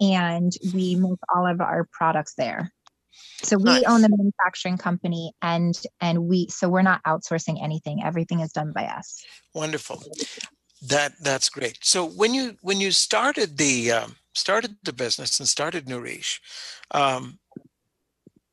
and 0.00 0.52
we 0.72 0.94
make 0.94 1.18
all 1.34 1.44
of 1.44 1.60
our 1.60 1.88
products 1.90 2.34
there. 2.38 2.72
So 3.42 3.56
we 3.58 3.64
nice. 3.64 3.82
own 3.88 4.02
the 4.02 4.10
manufacturing 4.16 4.78
company 4.78 5.32
and 5.42 5.74
and 6.00 6.28
we 6.28 6.46
so 6.50 6.68
we're 6.68 6.82
not 6.82 7.02
outsourcing 7.02 7.60
anything. 7.60 8.04
Everything 8.04 8.38
is 8.38 8.52
done 8.52 8.70
by 8.72 8.84
us. 8.84 9.24
Wonderful. 9.54 10.04
That 10.82 11.14
that's 11.20 11.48
great. 11.48 11.78
So 11.82 12.06
when 12.06 12.32
you 12.32 12.56
when 12.60 12.80
you 12.80 12.92
started 12.92 13.58
the 13.58 13.90
um, 13.90 14.16
started 14.34 14.76
the 14.84 14.92
business 14.92 15.40
and 15.40 15.48
started 15.48 15.88
Nourish, 15.88 16.40
um, 16.92 17.40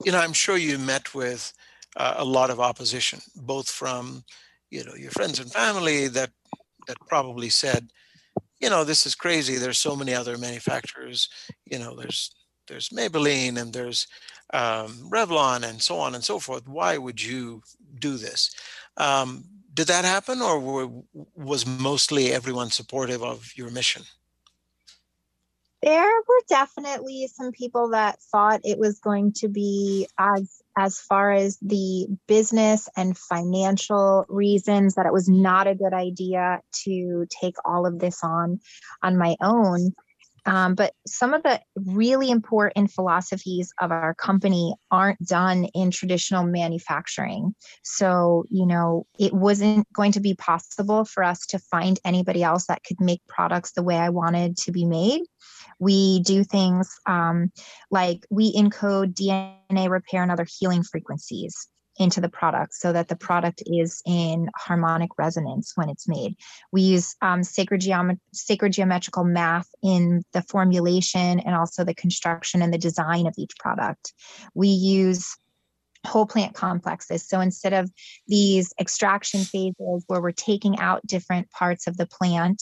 you 0.03 0.11
know, 0.11 0.17
I'm 0.19 0.33
sure 0.33 0.57
you 0.57 0.79
met 0.79 1.13
with 1.13 1.53
uh, 1.95 2.15
a 2.17 2.25
lot 2.25 2.49
of 2.49 2.59
opposition, 2.59 3.19
both 3.35 3.69
from 3.69 4.23
you 4.75 4.83
know 4.83 4.95
your 4.95 5.11
friends 5.11 5.39
and 5.39 5.51
family 5.51 6.07
that 6.09 6.31
that 6.87 6.97
probably 7.07 7.49
said, 7.49 7.89
you 8.59 8.69
know, 8.69 8.83
this 8.83 9.05
is 9.05 9.15
crazy. 9.15 9.55
There's 9.55 9.79
so 9.79 9.95
many 9.95 10.13
other 10.13 10.37
manufacturers. 10.37 11.29
You 11.65 11.79
know, 11.79 11.95
there's 11.95 12.35
there's 12.67 12.89
Maybelline 12.89 13.57
and 13.57 13.71
there's 13.73 14.07
um, 14.53 15.09
Revlon 15.09 15.63
and 15.63 15.81
so 15.81 15.97
on 15.97 16.13
and 16.15 16.23
so 16.23 16.39
forth. 16.39 16.67
Why 16.67 16.97
would 16.97 17.21
you 17.23 17.61
do 17.99 18.17
this? 18.17 18.53
Um, 18.97 19.45
did 19.73 19.87
that 19.87 20.05
happen, 20.05 20.41
or 20.41 20.59
were, 20.59 20.89
was 21.35 21.65
mostly 21.65 22.31
everyone 22.31 22.69
supportive 22.69 23.23
of 23.23 23.51
your 23.55 23.69
mission? 23.69 24.03
There 25.81 26.21
were 26.27 26.43
definitely 26.47 27.27
some 27.27 27.51
people 27.51 27.89
that 27.89 28.21
thought 28.31 28.61
it 28.63 28.79
was 28.79 28.99
going 28.99 29.33
to 29.33 29.47
be 29.49 30.07
as 30.17 30.63
as 30.77 30.99
far 30.99 31.31
as 31.31 31.57
the 31.61 32.07
business 32.27 32.89
and 32.97 33.17
financial 33.17 34.25
reasons 34.29 34.95
that 34.95 35.05
it 35.05 35.13
was 35.13 35.29
not 35.29 35.67
a 35.67 35.75
good 35.75 35.93
idea 35.93 36.61
to 36.83 37.25
take 37.29 37.55
all 37.65 37.85
of 37.85 37.99
this 37.99 38.23
on 38.23 38.59
on 39.03 39.17
my 39.17 39.35
own 39.41 39.93
um, 40.45 40.75
but 40.75 40.93
some 41.07 41.33
of 41.33 41.43
the 41.43 41.59
really 41.75 42.29
important 42.29 42.91
philosophies 42.91 43.73
of 43.81 43.91
our 43.91 44.13
company 44.13 44.75
aren't 44.91 45.19
done 45.25 45.65
in 45.73 45.89
traditional 45.89 46.45
manufacturing. 46.45 47.55
So, 47.83 48.45
you 48.49 48.67
know, 48.67 49.07
it 49.17 49.33
wasn't 49.33 49.91
going 49.91 50.11
to 50.13 50.19
be 50.19 50.35
possible 50.35 51.03
for 51.05 51.23
us 51.23 51.45
to 51.47 51.59
find 51.59 51.99
anybody 52.05 52.43
else 52.43 52.67
that 52.67 52.83
could 52.83 53.01
make 53.01 53.21
products 53.27 53.71
the 53.71 53.83
way 53.83 53.95
I 53.95 54.09
wanted 54.09 54.57
to 54.57 54.71
be 54.71 54.85
made. 54.85 55.21
We 55.79 56.21
do 56.21 56.43
things 56.43 56.89
um, 57.05 57.51
like 57.91 58.25
we 58.29 58.53
encode 58.53 59.13
DNA 59.13 59.89
repair 59.89 60.23
and 60.23 60.31
other 60.31 60.47
healing 60.59 60.83
frequencies 60.83 61.67
into 61.97 62.19
the 62.19 62.29
product 62.29 62.73
so 62.73 62.91
that 62.91 63.07
the 63.07 63.15
product 63.15 63.63
is 63.65 64.01
in 64.05 64.49
harmonic 64.57 65.11
resonance 65.17 65.71
when 65.75 65.89
it's 65.89 66.07
made. 66.07 66.35
We 66.71 66.81
use 66.81 67.15
um, 67.21 67.43
sacred, 67.43 67.81
geom- 67.81 68.19
sacred 68.33 68.73
geometrical 68.73 69.23
math 69.23 69.67
in 69.81 70.23
the 70.33 70.41
formulation 70.43 71.39
and 71.39 71.55
also 71.55 71.83
the 71.83 71.95
construction 71.95 72.61
and 72.61 72.73
the 72.73 72.77
design 72.77 73.27
of 73.27 73.35
each 73.37 73.53
product. 73.57 74.13
We 74.53 74.67
use 74.67 75.37
whole 76.05 76.25
plant 76.25 76.53
complexes. 76.53 77.27
So 77.27 77.39
instead 77.39 77.73
of 77.73 77.89
these 78.27 78.73
extraction 78.79 79.43
phases 79.43 80.03
where 80.07 80.21
we're 80.21 80.31
taking 80.31 80.79
out 80.79 81.05
different 81.07 81.49
parts 81.51 81.87
of 81.87 81.97
the 81.97 82.05
plant, 82.05 82.61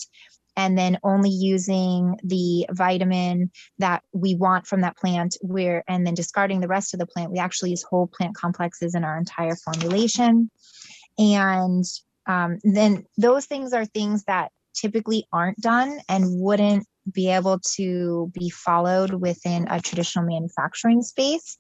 and 0.55 0.77
then 0.77 0.99
only 1.03 1.29
using 1.29 2.15
the 2.23 2.65
vitamin 2.71 3.51
that 3.79 4.03
we 4.13 4.35
want 4.35 4.67
from 4.67 4.81
that 4.81 4.97
plant 4.97 5.35
where 5.41 5.83
and 5.87 6.05
then 6.05 6.13
discarding 6.13 6.61
the 6.61 6.67
rest 6.67 6.93
of 6.93 6.99
the 6.99 7.07
plant 7.07 7.31
we 7.31 7.39
actually 7.39 7.71
use 7.71 7.83
whole 7.83 8.07
plant 8.07 8.35
complexes 8.35 8.95
in 8.95 9.03
our 9.03 9.17
entire 9.17 9.55
formulation 9.55 10.49
and 11.17 11.85
um, 12.25 12.59
then 12.63 13.05
those 13.17 13.45
things 13.45 13.73
are 13.73 13.85
things 13.85 14.23
that 14.25 14.51
typically 14.73 15.25
aren't 15.31 15.59
done 15.59 15.99
and 16.09 16.25
wouldn't 16.41 16.87
be 17.11 17.29
able 17.29 17.59
to 17.75 18.31
be 18.33 18.49
followed 18.49 19.13
within 19.13 19.67
a 19.69 19.81
traditional 19.81 20.25
manufacturing 20.25 21.01
space. 21.01 21.57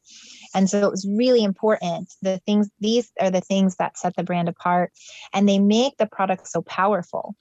And 0.55 0.69
so 0.69 0.79
it 0.79 0.91
was 0.91 1.07
really 1.07 1.43
important. 1.43 2.13
The 2.21 2.39
things, 2.45 2.69
these 2.79 3.11
are 3.19 3.31
the 3.31 3.41
things 3.41 3.75
that 3.75 3.97
set 3.97 4.15
the 4.15 4.23
brand 4.23 4.47
apart 4.47 4.91
and 5.33 5.47
they 5.47 5.59
make 5.59 5.97
the 5.97 6.07
product 6.07 6.47
so 6.47 6.61
powerful. 6.61 7.35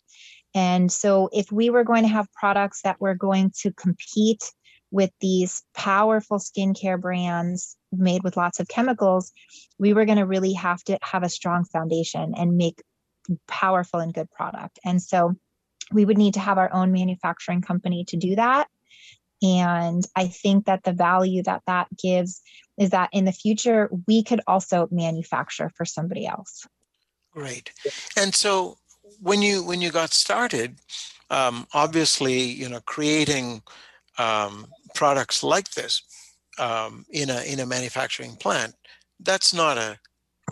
And 0.55 0.93
so, 0.93 1.29
if 1.33 1.51
we 1.51 1.71
were 1.71 1.85
going 1.85 2.03
to 2.03 2.09
have 2.09 2.33
products 2.33 2.83
that 2.83 3.01
were 3.01 3.15
going 3.15 3.53
to 3.61 3.73
compete 3.73 4.53
with 4.91 5.11
these 5.21 5.63
powerful 5.75 6.39
skincare 6.39 7.01
brands 7.01 7.77
made 7.93 8.23
with 8.23 8.37
lots 8.37 8.61
of 8.61 8.69
chemicals, 8.69 9.33
we 9.79 9.95
were 9.95 10.05
going 10.05 10.19
to 10.19 10.27
really 10.27 10.53
have 10.53 10.83
to 10.85 10.99
have 11.03 11.23
a 11.23 11.29
strong 11.29 11.65
foundation 11.65 12.35
and 12.37 12.59
make 12.59 12.83
powerful 13.49 14.01
and 14.01 14.13
good 14.13 14.31
product. 14.31 14.79
And 14.85 15.01
so, 15.01 15.35
we 15.91 16.05
would 16.05 16.19
need 16.19 16.35
to 16.35 16.41
have 16.41 16.59
our 16.59 16.73
own 16.73 16.93
manufacturing 16.93 17.63
company 17.63 18.05
to 18.07 18.17
do 18.17 18.37
that. 18.37 18.69
And 19.43 20.07
I 20.15 20.29
think 20.29 20.67
that 20.67 20.85
the 20.85 20.93
value 20.93 21.43
that 21.43 21.63
that 21.67 21.89
gives 22.01 22.41
is 22.79 22.91
that 22.91 23.11
in 23.13 23.25
the 23.25 23.33
future, 23.33 23.91
we 24.07 24.23
could 24.23 24.41
also 24.47 24.89
manufacture 24.91 25.71
for 25.75 25.85
somebody 25.85 26.27
else. 26.27 26.67
Great. 27.33 27.73
And 28.17 28.35
so 28.35 28.77
when 29.23 29.41
you 29.41 29.63
when 29.63 29.81
you 29.81 29.91
got 29.91 30.13
started, 30.13 30.77
um, 31.31 31.67
obviously, 31.73 32.41
you 32.41 32.69
know, 32.69 32.81
creating 32.81 33.63
um, 34.19 34.67
products 34.95 35.43
like 35.43 35.71
this 35.71 36.03
um, 36.59 37.07
in 37.11 37.31
a 37.31 37.43
in 37.43 37.61
a 37.61 37.67
manufacturing 37.67 38.35
plant, 38.37 38.75
that's 39.21 39.55
not 39.55 39.79
a, 39.79 39.99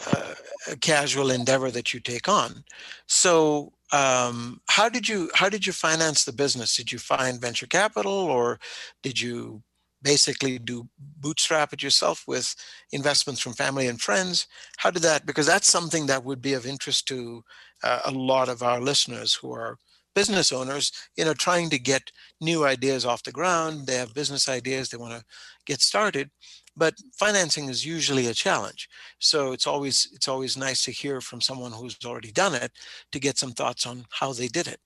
a, 0.06 0.34
a 0.72 0.76
casual 0.76 1.30
endeavor 1.30 1.70
that 1.70 1.92
you 1.92 2.00
take 2.00 2.28
on. 2.28 2.64
So 3.06 3.72
um, 3.92 4.60
how 4.68 4.88
did 4.88 5.08
you 5.08 5.30
how 5.34 5.48
did 5.48 5.66
you 5.66 5.72
finance 5.72 6.24
the 6.24 6.32
business? 6.32 6.76
Did 6.76 6.92
you 6.92 6.98
find 6.98 7.40
venture 7.40 7.66
capital, 7.66 8.12
or 8.12 8.60
did 9.02 9.20
you 9.20 9.62
basically 10.02 10.58
do 10.58 10.88
bootstrap 10.98 11.72
it 11.72 11.82
yourself 11.82 12.24
with 12.26 12.54
investments 12.92 13.40
from 13.40 13.52
family 13.52 13.86
and 13.86 14.00
friends? 14.00 14.46
How 14.78 14.90
did 14.90 15.02
that? 15.02 15.26
Because 15.26 15.46
that's 15.46 15.68
something 15.68 16.06
that 16.06 16.24
would 16.24 16.40
be 16.40 16.54
of 16.54 16.66
interest 16.66 17.06
to 17.08 17.44
uh, 17.82 18.00
a 18.04 18.10
lot 18.10 18.48
of 18.48 18.62
our 18.62 18.80
listeners 18.80 19.34
who 19.34 19.52
are 19.52 19.78
business 20.14 20.52
owners. 20.52 20.92
You 21.16 21.24
know, 21.24 21.34
trying 21.34 21.70
to 21.70 21.78
get 21.78 22.10
new 22.40 22.64
ideas 22.64 23.04
off 23.04 23.22
the 23.22 23.32
ground. 23.32 23.86
They 23.86 23.96
have 23.96 24.14
business 24.14 24.48
ideas. 24.48 24.88
They 24.88 24.98
want 24.98 25.14
to 25.14 25.24
get 25.66 25.80
started 25.80 26.30
but 26.76 26.94
financing 27.12 27.68
is 27.68 27.84
usually 27.84 28.26
a 28.26 28.34
challenge 28.34 28.88
so 29.18 29.52
it's 29.52 29.66
always 29.66 30.08
it's 30.14 30.28
always 30.28 30.56
nice 30.56 30.84
to 30.84 30.90
hear 30.90 31.20
from 31.20 31.40
someone 31.40 31.72
who's 31.72 31.96
already 32.04 32.32
done 32.32 32.54
it 32.54 32.72
to 33.12 33.18
get 33.20 33.38
some 33.38 33.52
thoughts 33.52 33.86
on 33.86 34.04
how 34.10 34.32
they 34.32 34.48
did 34.48 34.66
it 34.66 34.80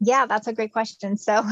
yeah 0.00 0.26
that's 0.26 0.46
a 0.46 0.52
great 0.52 0.72
question 0.72 1.16
so 1.16 1.42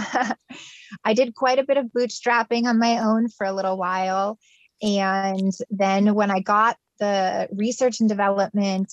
i 1.04 1.14
did 1.14 1.34
quite 1.34 1.58
a 1.58 1.64
bit 1.64 1.76
of 1.76 1.86
bootstrapping 1.86 2.64
on 2.66 2.78
my 2.78 2.98
own 2.98 3.28
for 3.28 3.46
a 3.46 3.52
little 3.52 3.76
while 3.76 4.38
and 4.82 5.52
then 5.70 6.14
when 6.14 6.30
i 6.30 6.40
got 6.40 6.76
the 6.98 7.48
research 7.52 8.00
and 8.00 8.08
development 8.08 8.92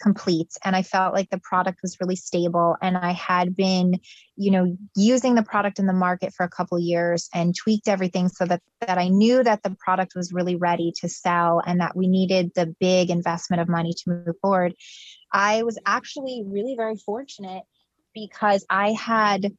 complete 0.00 0.52
and 0.64 0.74
i 0.74 0.82
felt 0.82 1.14
like 1.14 1.28
the 1.30 1.40
product 1.40 1.80
was 1.82 1.96
really 2.00 2.16
stable 2.16 2.76
and 2.80 2.96
i 2.96 3.12
had 3.12 3.54
been 3.54 3.98
you 4.36 4.50
know 4.50 4.76
using 4.96 5.34
the 5.34 5.42
product 5.42 5.78
in 5.78 5.86
the 5.86 5.92
market 5.92 6.32
for 6.32 6.44
a 6.44 6.48
couple 6.48 6.78
years 6.78 7.28
and 7.34 7.54
tweaked 7.54 7.88
everything 7.88 8.28
so 8.28 8.44
that 8.44 8.62
that 8.80 8.98
i 8.98 9.08
knew 9.08 9.42
that 9.42 9.62
the 9.62 9.76
product 9.78 10.12
was 10.14 10.32
really 10.32 10.56
ready 10.56 10.92
to 10.96 11.08
sell 11.08 11.62
and 11.66 11.80
that 11.80 11.96
we 11.96 12.08
needed 12.08 12.50
the 12.54 12.74
big 12.80 13.10
investment 13.10 13.60
of 13.60 13.68
money 13.68 13.92
to 13.92 14.10
move 14.10 14.36
forward. 14.40 14.74
I 15.32 15.62
was 15.62 15.78
actually 15.86 16.42
really 16.46 16.74
very 16.76 16.96
fortunate 16.96 17.62
because 18.14 18.64
i 18.70 18.92
had 18.92 19.52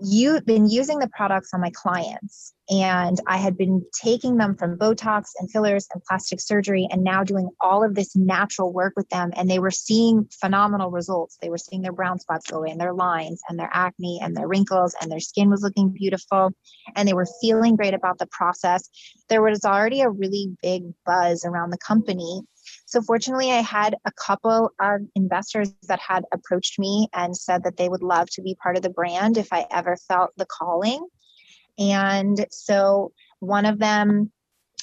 you 0.00 0.40
been 0.42 0.68
using 0.68 0.98
the 0.98 1.08
products 1.08 1.50
on 1.54 1.60
my 1.60 1.70
clients. 1.70 2.52
And 2.68 3.20
i 3.28 3.36
had 3.36 3.56
been 3.56 3.84
taking 4.02 4.38
them 4.38 4.56
from 4.56 4.76
botox 4.76 5.26
and 5.38 5.48
fillers 5.50 5.86
and 5.94 6.02
plastic 6.04 6.40
surgery 6.40 6.88
and 6.90 7.04
now 7.04 7.22
doing 7.22 7.48
all 7.60 7.84
of 7.84 7.94
this 7.94 8.16
natural 8.16 8.72
work 8.72 8.94
with 8.96 9.08
them. 9.08 9.30
And 9.36 9.48
they 9.48 9.60
were 9.60 9.70
seeing 9.70 10.28
phenomenal 10.40 10.90
results. 10.90 11.38
They 11.40 11.48
were 11.48 11.58
seeing 11.58 11.82
their 11.82 11.92
brown 11.92 12.18
spots 12.18 12.50
go 12.50 12.58
away 12.58 12.70
and 12.70 12.80
their 12.80 12.92
lines 12.92 13.40
and 13.48 13.58
their 13.58 13.70
acne 13.72 14.20
and 14.20 14.36
their 14.36 14.48
wrinkles 14.48 14.96
and 15.00 15.10
their 15.10 15.20
skin 15.20 15.48
was 15.48 15.62
looking 15.62 15.90
beautiful. 15.90 16.50
And 16.96 17.08
they 17.08 17.14
were 17.14 17.28
feeling 17.40 17.76
great 17.76 17.94
about 17.94 18.18
the 18.18 18.26
process. 18.26 18.88
There 19.28 19.42
was 19.42 19.64
already 19.64 20.00
a 20.00 20.10
really 20.10 20.56
big 20.60 20.92
buzz 21.04 21.44
around 21.44 21.70
the 21.70 21.78
company 21.78 22.42
so, 22.86 23.02
fortunately, 23.02 23.50
I 23.50 23.62
had 23.62 23.96
a 24.04 24.12
couple 24.12 24.70
of 24.80 25.00
investors 25.16 25.74
that 25.88 25.98
had 25.98 26.24
approached 26.32 26.78
me 26.78 27.08
and 27.12 27.36
said 27.36 27.64
that 27.64 27.76
they 27.76 27.88
would 27.88 28.02
love 28.02 28.30
to 28.30 28.42
be 28.42 28.56
part 28.62 28.76
of 28.76 28.82
the 28.82 28.90
brand 28.90 29.36
if 29.36 29.52
I 29.52 29.66
ever 29.72 29.96
felt 30.08 30.30
the 30.36 30.46
calling. 30.46 31.04
And 31.78 32.46
so, 32.50 33.12
one 33.40 33.66
of 33.66 33.80
them 33.80 34.32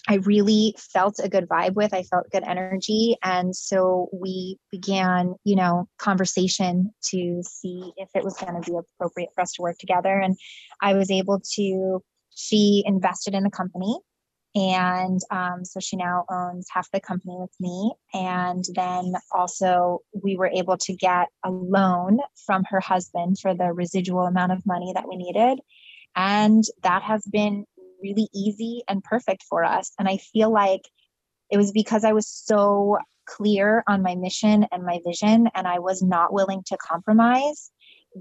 I 0.09 0.15
really 0.15 0.75
felt 0.77 1.19
a 1.23 1.29
good 1.29 1.47
vibe 1.47 1.75
with. 1.75 1.93
I 1.93 2.03
felt 2.03 2.29
good 2.29 2.43
energy. 2.43 3.15
And 3.23 3.55
so 3.55 4.09
we 4.11 4.57
began, 4.69 5.35
you 5.45 5.55
know, 5.55 5.87
conversation 5.97 6.91
to 7.11 7.41
see 7.41 7.93
if 7.95 8.09
it 8.13 8.23
was 8.23 8.35
going 8.35 8.61
to 8.61 8.69
be 8.69 8.77
appropriate 8.77 9.29
for 9.33 9.41
us 9.41 9.53
to 9.53 9.61
work 9.61 9.77
together. 9.77 10.19
And 10.19 10.35
I 10.81 10.95
was 10.95 11.09
able 11.09 11.41
to, 11.55 12.03
she 12.35 12.83
invested 12.85 13.33
in 13.33 13.43
the 13.43 13.49
company 13.49 13.97
and 14.55 15.19
um, 15.31 15.65
so 15.65 15.79
she 15.79 15.95
now 15.95 16.25
owns 16.29 16.67
half 16.71 16.89
the 16.91 16.99
company 16.99 17.35
with 17.39 17.53
me. 17.59 17.93
And 18.13 18.63
then 18.75 19.13
also, 19.31 19.99
we 20.13 20.37
were 20.37 20.47
able 20.47 20.77
to 20.77 20.95
get 20.95 21.29
a 21.43 21.49
loan 21.49 22.19
from 22.45 22.63
her 22.69 22.79
husband 22.79 23.39
for 23.39 23.55
the 23.55 23.73
residual 23.73 24.25
amount 24.25 24.51
of 24.51 24.65
money 24.65 24.91
that 24.93 25.07
we 25.07 25.15
needed. 25.15 25.59
And 26.15 26.63
that 26.83 27.01
has 27.01 27.23
been 27.25 27.65
really 28.03 28.29
easy 28.33 28.83
and 28.87 29.03
perfect 29.03 29.43
for 29.49 29.63
us. 29.63 29.91
And 29.97 30.07
I 30.07 30.17
feel 30.17 30.51
like 30.51 30.81
it 31.49 31.57
was 31.57 31.71
because 31.71 32.03
I 32.03 32.13
was 32.13 32.27
so 32.27 32.97
clear 33.25 33.83
on 33.87 34.03
my 34.03 34.15
mission 34.15 34.67
and 34.71 34.83
my 34.83 34.99
vision, 35.05 35.47
and 35.55 35.67
I 35.67 35.79
was 35.79 36.03
not 36.03 36.33
willing 36.33 36.61
to 36.67 36.77
compromise 36.77 37.71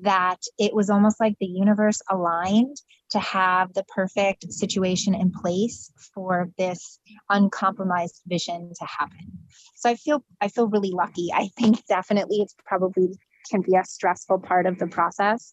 that 0.03 0.38
it 0.59 0.75
was 0.75 0.88
almost 0.88 1.21
like 1.21 1.35
the 1.38 1.47
universe 1.47 2.01
aligned 2.11 2.77
to 3.12 3.20
have 3.20 3.72
the 3.75 3.85
perfect 3.85 4.53
situation 4.53 5.14
in 5.14 5.31
place 5.31 5.90
for 6.14 6.51
this 6.59 6.98
uncompromised 7.31 8.20
vision 8.27 8.72
to 8.79 8.85
happen. 8.87 9.38
So 9.77 9.90
I 9.90 9.94
feel 9.94 10.25
I 10.40 10.48
feel 10.48 10.68
really 10.68 10.90
lucky. 10.90 11.31
I 11.33 11.48
think 11.59 11.85
definitely 11.88 12.38
it's 12.40 12.55
probably 12.66 13.18
can 13.51 13.61
be 13.61 13.75
a 13.75 13.85
stressful 13.85 14.38
part 14.38 14.66
of 14.66 14.79
the 14.79 14.87
process 14.87 15.53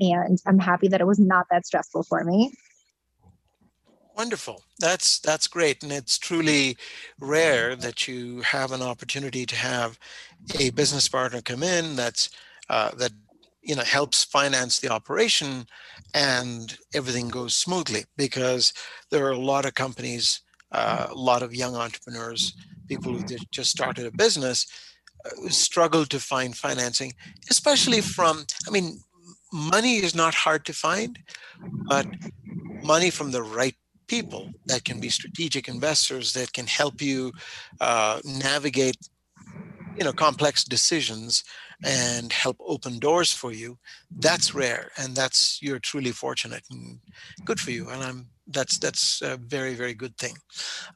and 0.00 0.38
I'm 0.46 0.58
happy 0.58 0.88
that 0.88 1.00
it 1.00 1.06
was 1.06 1.18
not 1.18 1.46
that 1.50 1.66
stressful 1.66 2.04
for 2.04 2.24
me. 2.24 2.52
Wonderful. 4.14 4.62
That's 4.78 5.18
that's 5.20 5.48
great, 5.48 5.82
and 5.82 5.90
it's 5.90 6.18
truly 6.18 6.76
rare 7.18 7.74
that 7.76 8.06
you 8.06 8.42
have 8.42 8.70
an 8.72 8.82
opportunity 8.82 9.46
to 9.46 9.56
have 9.56 9.98
a 10.58 10.68
business 10.70 11.08
partner 11.08 11.40
come 11.40 11.62
in 11.62 11.96
that's 11.96 12.28
uh, 12.68 12.90
that 12.96 13.12
you 13.62 13.74
know 13.74 13.82
helps 13.82 14.24
finance 14.24 14.78
the 14.80 14.88
operation 14.88 15.66
and 16.14 16.78
everything 16.94 17.28
goes 17.28 17.54
smoothly 17.54 18.04
because 18.16 18.72
there 19.10 19.24
are 19.26 19.32
a 19.32 19.38
lot 19.38 19.64
of 19.64 19.74
companies 19.74 20.40
uh, 20.72 21.06
a 21.10 21.14
lot 21.14 21.42
of 21.42 21.54
young 21.54 21.74
entrepreneurs 21.74 22.54
people 22.88 23.12
who 23.12 23.24
just 23.50 23.70
started 23.70 24.06
a 24.06 24.16
business 24.16 24.66
uh, 25.24 25.48
struggle 25.48 26.04
to 26.04 26.18
find 26.18 26.56
financing 26.56 27.12
especially 27.50 28.00
from 28.00 28.44
i 28.66 28.70
mean 28.70 28.98
money 29.52 29.96
is 29.96 30.14
not 30.14 30.34
hard 30.34 30.64
to 30.64 30.72
find 30.72 31.18
but 31.88 32.06
money 32.82 33.10
from 33.10 33.30
the 33.30 33.42
right 33.42 33.76
people 34.08 34.50
that 34.66 34.84
can 34.84 35.00
be 35.00 35.08
strategic 35.08 35.68
investors 35.68 36.32
that 36.32 36.52
can 36.52 36.66
help 36.66 37.00
you 37.00 37.32
uh, 37.80 38.20
navigate 38.24 38.96
you 39.96 40.04
know 40.04 40.12
complex 40.12 40.64
decisions 40.64 41.44
and 41.84 42.32
help 42.32 42.56
open 42.60 42.98
doors 42.98 43.32
for 43.32 43.52
you 43.52 43.78
that's 44.18 44.54
rare 44.54 44.90
and 44.98 45.14
that's 45.14 45.58
you're 45.62 45.78
truly 45.78 46.12
fortunate 46.12 46.62
and 46.70 46.98
good 47.44 47.60
for 47.60 47.70
you 47.70 47.88
and 47.90 48.02
i'm 48.02 48.26
that's 48.48 48.78
that's 48.78 49.22
a 49.22 49.36
very 49.36 49.74
very 49.74 49.94
good 49.94 50.16
thing 50.16 50.34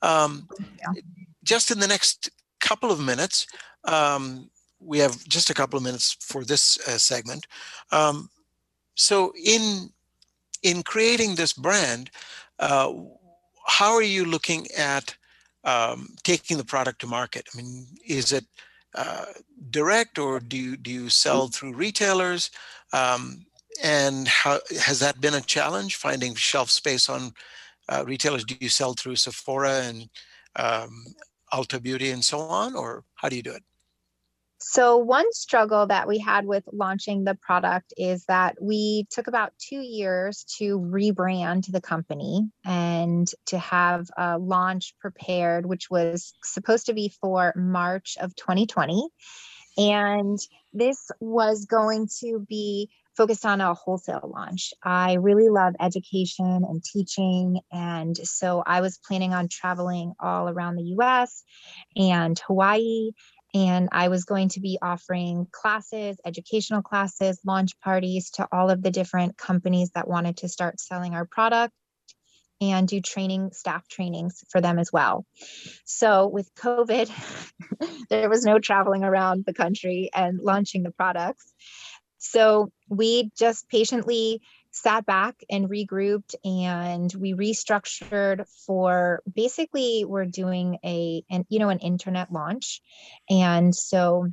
um, 0.02 0.48
yeah. 0.78 1.02
just 1.44 1.70
in 1.70 1.78
the 1.78 1.86
next 1.86 2.30
couple 2.60 2.90
of 2.90 3.00
minutes 3.00 3.46
um, 3.84 4.50
we 4.80 4.98
have 4.98 5.26
just 5.28 5.50
a 5.50 5.54
couple 5.54 5.76
of 5.76 5.82
minutes 5.82 6.16
for 6.20 6.44
this 6.44 6.78
uh, 6.88 6.98
segment 6.98 7.46
um, 7.92 8.28
so 8.94 9.32
in 9.44 9.90
in 10.62 10.82
creating 10.82 11.34
this 11.34 11.52
brand 11.52 12.10
uh, 12.58 12.92
how 13.66 13.92
are 13.92 14.02
you 14.02 14.24
looking 14.24 14.66
at 14.76 15.16
um, 15.64 16.14
taking 16.22 16.56
the 16.56 16.64
product 16.64 17.00
to 17.00 17.06
market 17.06 17.48
i 17.52 17.56
mean 17.56 17.86
is 18.06 18.32
it 18.32 18.44
uh, 18.96 19.26
direct 19.70 20.18
or 20.18 20.40
do 20.40 20.56
you, 20.56 20.76
do 20.76 20.90
you 20.90 21.08
sell 21.08 21.48
through 21.48 21.74
retailers? 21.74 22.50
Um, 22.92 23.46
and 23.82 24.26
how 24.26 24.60
has 24.80 25.00
that 25.00 25.20
been 25.20 25.34
a 25.34 25.40
challenge 25.40 25.96
finding 25.96 26.34
shelf 26.34 26.70
space 26.70 27.08
on 27.08 27.32
uh, 27.88 28.04
retailers? 28.06 28.44
Do 28.44 28.56
you 28.60 28.68
sell 28.68 28.94
through 28.94 29.16
Sephora 29.16 29.82
and 29.82 30.08
um, 30.56 31.04
Ulta 31.52 31.82
Beauty 31.82 32.10
and 32.10 32.24
so 32.24 32.40
on, 32.40 32.74
or 32.74 33.04
how 33.14 33.28
do 33.28 33.36
you 33.36 33.42
do 33.42 33.52
it? 33.52 33.62
So, 34.68 34.96
one 34.96 35.32
struggle 35.32 35.86
that 35.86 36.08
we 36.08 36.18
had 36.18 36.44
with 36.44 36.64
launching 36.72 37.22
the 37.22 37.36
product 37.36 37.94
is 37.96 38.24
that 38.24 38.56
we 38.60 39.06
took 39.10 39.28
about 39.28 39.52
two 39.58 39.78
years 39.78 40.44
to 40.58 40.80
rebrand 40.80 41.70
the 41.70 41.80
company 41.80 42.50
and 42.64 43.28
to 43.46 43.58
have 43.58 44.08
a 44.18 44.38
launch 44.38 44.94
prepared, 45.00 45.66
which 45.66 45.88
was 45.88 46.34
supposed 46.42 46.86
to 46.86 46.94
be 46.94 47.12
for 47.20 47.52
March 47.56 48.16
of 48.20 48.34
2020. 48.34 49.08
And 49.78 50.38
this 50.72 51.12
was 51.20 51.66
going 51.66 52.08
to 52.20 52.44
be 52.48 52.90
focused 53.16 53.46
on 53.46 53.60
a 53.60 53.72
wholesale 53.72 54.30
launch. 54.34 54.74
I 54.82 55.14
really 55.14 55.48
love 55.48 55.74
education 55.80 56.64
and 56.68 56.82
teaching. 56.82 57.60
And 57.72 58.16
so 58.16 58.62
I 58.66 58.80
was 58.80 58.98
planning 58.98 59.32
on 59.32 59.48
traveling 59.48 60.12
all 60.20 60.48
around 60.48 60.76
the 60.76 60.94
US 60.98 61.44
and 61.96 62.38
Hawaii 62.46 63.12
and 63.56 63.88
I 63.90 64.08
was 64.08 64.24
going 64.24 64.50
to 64.50 64.60
be 64.60 64.78
offering 64.82 65.46
classes, 65.50 66.18
educational 66.26 66.82
classes, 66.82 67.40
launch 67.42 67.80
parties 67.80 68.28
to 68.32 68.46
all 68.52 68.68
of 68.68 68.82
the 68.82 68.90
different 68.90 69.38
companies 69.38 69.92
that 69.94 70.06
wanted 70.06 70.36
to 70.38 70.48
start 70.48 70.78
selling 70.78 71.14
our 71.14 71.24
product 71.24 71.72
and 72.60 72.86
do 72.86 73.00
training 73.00 73.52
staff 73.52 73.88
trainings 73.88 74.44
for 74.50 74.60
them 74.60 74.78
as 74.78 74.92
well. 74.92 75.24
So 75.86 76.26
with 76.26 76.54
COVID, 76.54 77.10
there 78.10 78.28
was 78.28 78.44
no 78.44 78.58
traveling 78.58 79.04
around 79.04 79.44
the 79.46 79.54
country 79.54 80.10
and 80.14 80.38
launching 80.38 80.82
the 80.82 80.90
products. 80.90 81.50
So 82.18 82.70
we 82.90 83.30
just 83.38 83.70
patiently 83.70 84.42
sat 84.76 85.06
back 85.06 85.42
and 85.48 85.70
regrouped 85.70 86.34
and 86.44 87.12
we 87.14 87.32
restructured 87.32 88.46
for 88.66 89.22
basically 89.34 90.04
we're 90.04 90.26
doing 90.26 90.78
a 90.84 91.24
an 91.30 91.46
you 91.48 91.58
know 91.58 91.70
an 91.70 91.78
internet 91.78 92.30
launch 92.30 92.82
and 93.30 93.74
so 93.74 94.28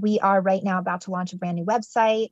we 0.00 0.18
are 0.18 0.40
right 0.40 0.64
now 0.64 0.78
about 0.78 1.02
to 1.02 1.12
launch 1.12 1.32
a 1.32 1.36
brand 1.36 1.56
new 1.56 1.64
website 1.64 2.30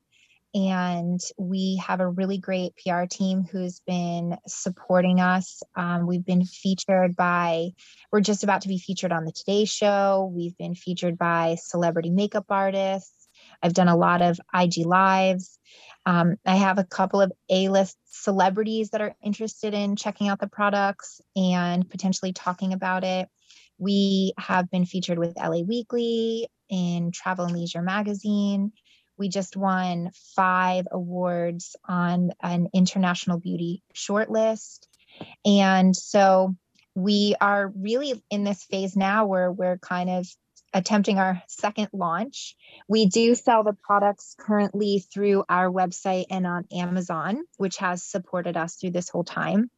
and 0.53 1.21
we 1.39 1.77
have 1.77 2.01
a 2.01 2.09
really 2.09 2.39
great 2.39 2.73
PR 2.77 3.05
team 3.05 3.45
who's 3.45 3.81
been 3.87 4.37
supporting 4.49 5.21
us. 5.21 5.63
Um, 5.77 6.09
we've 6.09 6.25
been 6.25 6.45
featured 6.45 7.15
by, 7.15 7.71
we're 8.11 8.21
just 8.21 8.43
about 8.43 8.63
to 8.63 8.69
be 8.69 8.79
featured 8.79 9.13
on 9.13 9.25
the 9.25 9.31
Today 9.31 9.65
Show. 9.65 10.29
We've 10.35 10.57
been 10.59 10.75
featured 10.75 11.19
by 11.19 11.57
celebrity 11.61 12.11
makeup 12.11 12.47
artists. 12.49 13.20
I've 13.63 13.75
done 13.75 13.89
a 13.89 13.97
lot 13.97 14.23
of 14.23 14.41
IG 14.55 14.87
Lives. 14.87 15.59
Um, 16.07 16.37
I 16.47 16.57
have 16.57 16.79
a 16.79 16.85
couple 16.85 17.21
of 17.21 17.33
A 17.49 17.69
list 17.69 17.97
celebrities 18.07 18.91
that 18.91 19.01
are 19.01 19.15
interested 19.23 19.75
in 19.75 19.97
checking 19.97 20.29
out 20.29 20.41
the 20.41 20.49
products 20.49 21.21
and 21.37 21.89
potentially 21.89 22.33
talking 22.33 22.73
about 22.73 23.05
it. 23.05 23.29
We 23.79 24.35
have 24.39 24.71
been 24.71 24.87
featured 24.87 25.19
with 25.19 25.37
LA 25.37 25.63
Weekly 25.63 26.49
in 26.69 27.13
Travel 27.13 27.47
and 27.47 27.55
Leisure 27.57 27.83
magazine. 27.83 28.73
We 29.19 29.29
just 29.29 29.57
won 29.57 30.11
five 30.35 30.87
awards 30.91 31.77
on 31.87 32.33
an 32.43 32.69
international 32.73 33.39
beauty 33.39 33.83
shortlist. 33.95 34.87
And 35.45 35.95
so 35.95 36.57
we 36.95 37.35
are 37.41 37.73
really 37.77 38.23
in 38.31 38.45
this 38.45 38.65
phase 38.65 38.97
now 38.97 39.27
where 39.27 39.53
we're 39.53 39.79
kind 39.79 40.11
of 40.11 40.27
attempting 40.73 41.19
our 41.19 41.43
second 41.49 41.89
launch. 41.93 42.55
We 42.89 43.07
do 43.07 43.35
sell 43.35 43.65
the 43.65 43.73
products 43.73 44.35
currently 44.39 45.05
through 45.13 45.45
our 45.49 45.71
website 45.71 46.27
and 46.31 46.47
on 46.47 46.67
Amazon, 46.73 47.45
which 47.57 47.79
has 47.79 48.03
supported 48.03 48.57
us 48.57 48.77
through 48.77 48.91
this 48.91 49.09
whole 49.09 49.25
time. 49.25 49.71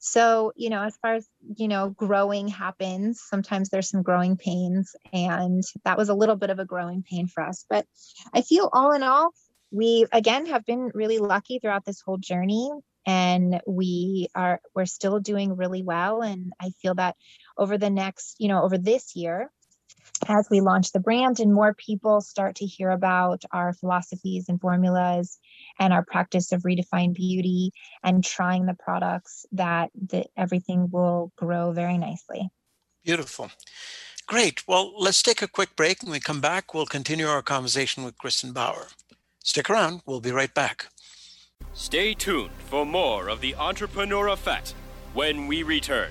So, 0.00 0.52
you 0.54 0.68
know, 0.68 0.82
as 0.82 0.96
far 1.00 1.14
as, 1.14 1.26
you 1.56 1.68
know, 1.68 1.88
growing 1.88 2.48
happens, 2.48 3.22
sometimes 3.26 3.70
there's 3.70 3.88
some 3.88 4.02
growing 4.02 4.36
pains. 4.36 4.94
And 5.12 5.62
that 5.84 5.96
was 5.96 6.10
a 6.10 6.14
little 6.14 6.36
bit 6.36 6.50
of 6.50 6.58
a 6.58 6.66
growing 6.66 7.02
pain 7.02 7.26
for 7.26 7.42
us. 7.42 7.64
But 7.68 7.86
I 8.34 8.42
feel 8.42 8.68
all 8.72 8.92
in 8.92 9.02
all, 9.02 9.30
we 9.70 10.06
again 10.12 10.46
have 10.46 10.64
been 10.64 10.90
really 10.94 11.18
lucky 11.18 11.58
throughout 11.58 11.84
this 11.84 12.00
whole 12.00 12.18
journey 12.18 12.70
and 13.06 13.60
we 13.66 14.28
are 14.34 14.60
we're 14.74 14.86
still 14.86 15.20
doing 15.20 15.56
really 15.56 15.82
well 15.82 16.22
and 16.22 16.52
i 16.60 16.70
feel 16.82 16.94
that 16.94 17.16
over 17.58 17.78
the 17.78 17.90
next 17.90 18.36
you 18.38 18.48
know 18.48 18.62
over 18.62 18.78
this 18.78 19.16
year 19.16 19.50
as 20.28 20.48
we 20.50 20.60
launch 20.60 20.92
the 20.92 21.00
brand 21.00 21.40
and 21.40 21.52
more 21.52 21.74
people 21.74 22.20
start 22.20 22.56
to 22.56 22.66
hear 22.66 22.90
about 22.90 23.42
our 23.52 23.72
philosophies 23.72 24.48
and 24.48 24.60
formulas 24.60 25.38
and 25.78 25.92
our 25.92 26.04
practice 26.04 26.52
of 26.52 26.62
redefined 26.62 27.14
beauty 27.14 27.72
and 28.02 28.24
trying 28.24 28.66
the 28.66 28.74
products 28.74 29.46
that, 29.52 29.90
that 30.08 30.28
everything 30.36 30.88
will 30.90 31.32
grow 31.36 31.72
very 31.72 31.98
nicely. 31.98 32.48
Beautiful. 33.04 33.50
Great. 34.26 34.66
Well, 34.66 34.92
let's 34.98 35.22
take 35.22 35.42
a 35.42 35.48
quick 35.48 35.76
break. 35.76 36.02
When 36.02 36.12
we 36.12 36.20
come 36.20 36.40
back, 36.40 36.74
we'll 36.74 36.86
continue 36.86 37.26
our 37.26 37.42
conversation 37.42 38.02
with 38.02 38.18
Kristen 38.18 38.52
Bauer. 38.52 38.88
Stick 39.44 39.70
around. 39.70 40.02
We'll 40.06 40.20
be 40.20 40.32
right 40.32 40.52
back. 40.52 40.86
Stay 41.72 42.14
tuned 42.14 42.50
for 42.68 42.84
more 42.84 43.28
of 43.28 43.40
the 43.40 43.54
Entrepreneur 43.54 44.28
Effect 44.28 44.74
when 45.14 45.46
we 45.46 45.62
return. 45.62 46.10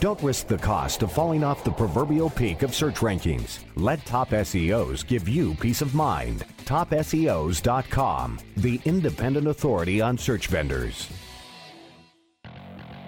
Don't 0.00 0.22
risk 0.22 0.46
the 0.46 0.56
cost 0.56 1.02
of 1.02 1.12
falling 1.12 1.44
off 1.44 1.62
the 1.62 1.70
proverbial 1.70 2.30
peak 2.30 2.62
of 2.62 2.74
search 2.74 2.96
rankings. 2.96 3.58
Let 3.76 4.02
Top 4.06 4.30
SEOs 4.30 5.06
give 5.06 5.28
you 5.28 5.54
peace 5.56 5.82
of 5.82 5.94
mind. 5.94 6.46
TopSEOs.com, 6.64 8.40
the 8.56 8.80
independent 8.86 9.46
authority 9.46 10.00
on 10.00 10.16
search 10.16 10.46
vendors. 10.46 11.10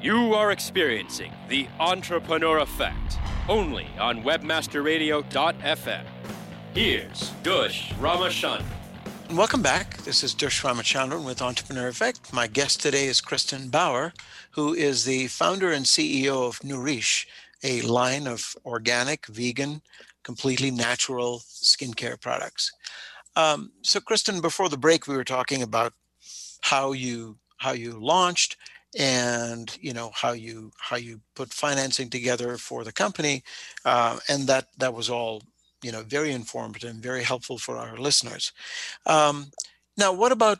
You 0.03 0.35
are 0.35 0.53
experiencing 0.53 1.33
the 1.49 1.67
Entrepreneur 1.81 2.59
Effect 2.59 3.19
only 3.49 3.87
on 3.99 4.23
WebmasterRadio.fm. 4.23 6.05
Here's 6.75 7.31
Dush 7.43 7.93
Ramachandran. 7.93 8.82
Welcome 9.35 9.63
back. 9.63 9.97
This 9.99 10.23
is 10.23 10.35
Dush 10.35 10.63
Ramachandran 10.63 11.25
with 11.25 11.41
Entrepreneur 11.41 11.89
Effect. 11.89 12.35
My 12.35 12.47
guest 12.47 12.83
today 12.83 13.07
is 13.07 13.23
Kristen 13.23 13.71
Bauer, 13.71 14.13
who 14.51 14.75
is 14.75 15.07
the 15.07 15.27
founder 15.29 15.73
and 15.73 15.87
CEO 15.87 16.47
of 16.47 16.63
Nourish, 16.63 17.27
a 17.65 17.81
line 17.81 18.27
of 18.27 18.55
organic, 18.67 19.27
vegan, 19.29 19.81
completely 20.23 20.71
natural 20.71 21.41
skincare 21.47 22.21
products. 22.21 22.73
Um, 23.35 23.73
so, 23.81 24.01
Kristen, 24.01 24.43
before 24.43 24.69
the 24.69 24.77
break, 24.77 25.09
we 25.09 25.17
were 25.17 25.25
talking 25.25 25.63
about 25.63 25.95
how 26.61 26.93
you 26.93 27.39
how 27.57 27.73
you 27.73 27.99
launched 27.99 28.59
and 28.99 29.79
you 29.81 29.95
know 29.95 30.11
how 30.15 30.33
you 30.33 30.71
how 30.79 30.97
you 30.97 31.21
put 31.35 31.55
financing 31.55 32.11
together 32.11 32.59
for 32.59 32.85
the 32.85 32.93
company 32.93 33.43
uh, 33.87 34.19
and 34.29 34.47
that 34.47 34.67
that 34.77 34.93
was 34.93 35.09
all 35.09 35.43
you 35.83 35.93
know 35.93 36.03
very 36.03 36.33
informative 36.33 36.91
and 36.91 37.03
very 37.03 37.23
helpful 37.23 37.59
for 37.59 37.77
our 37.77 37.97
listeners. 37.97 38.53
Um, 39.07 39.51
now 39.97 40.13
what 40.13 40.33
about 40.33 40.59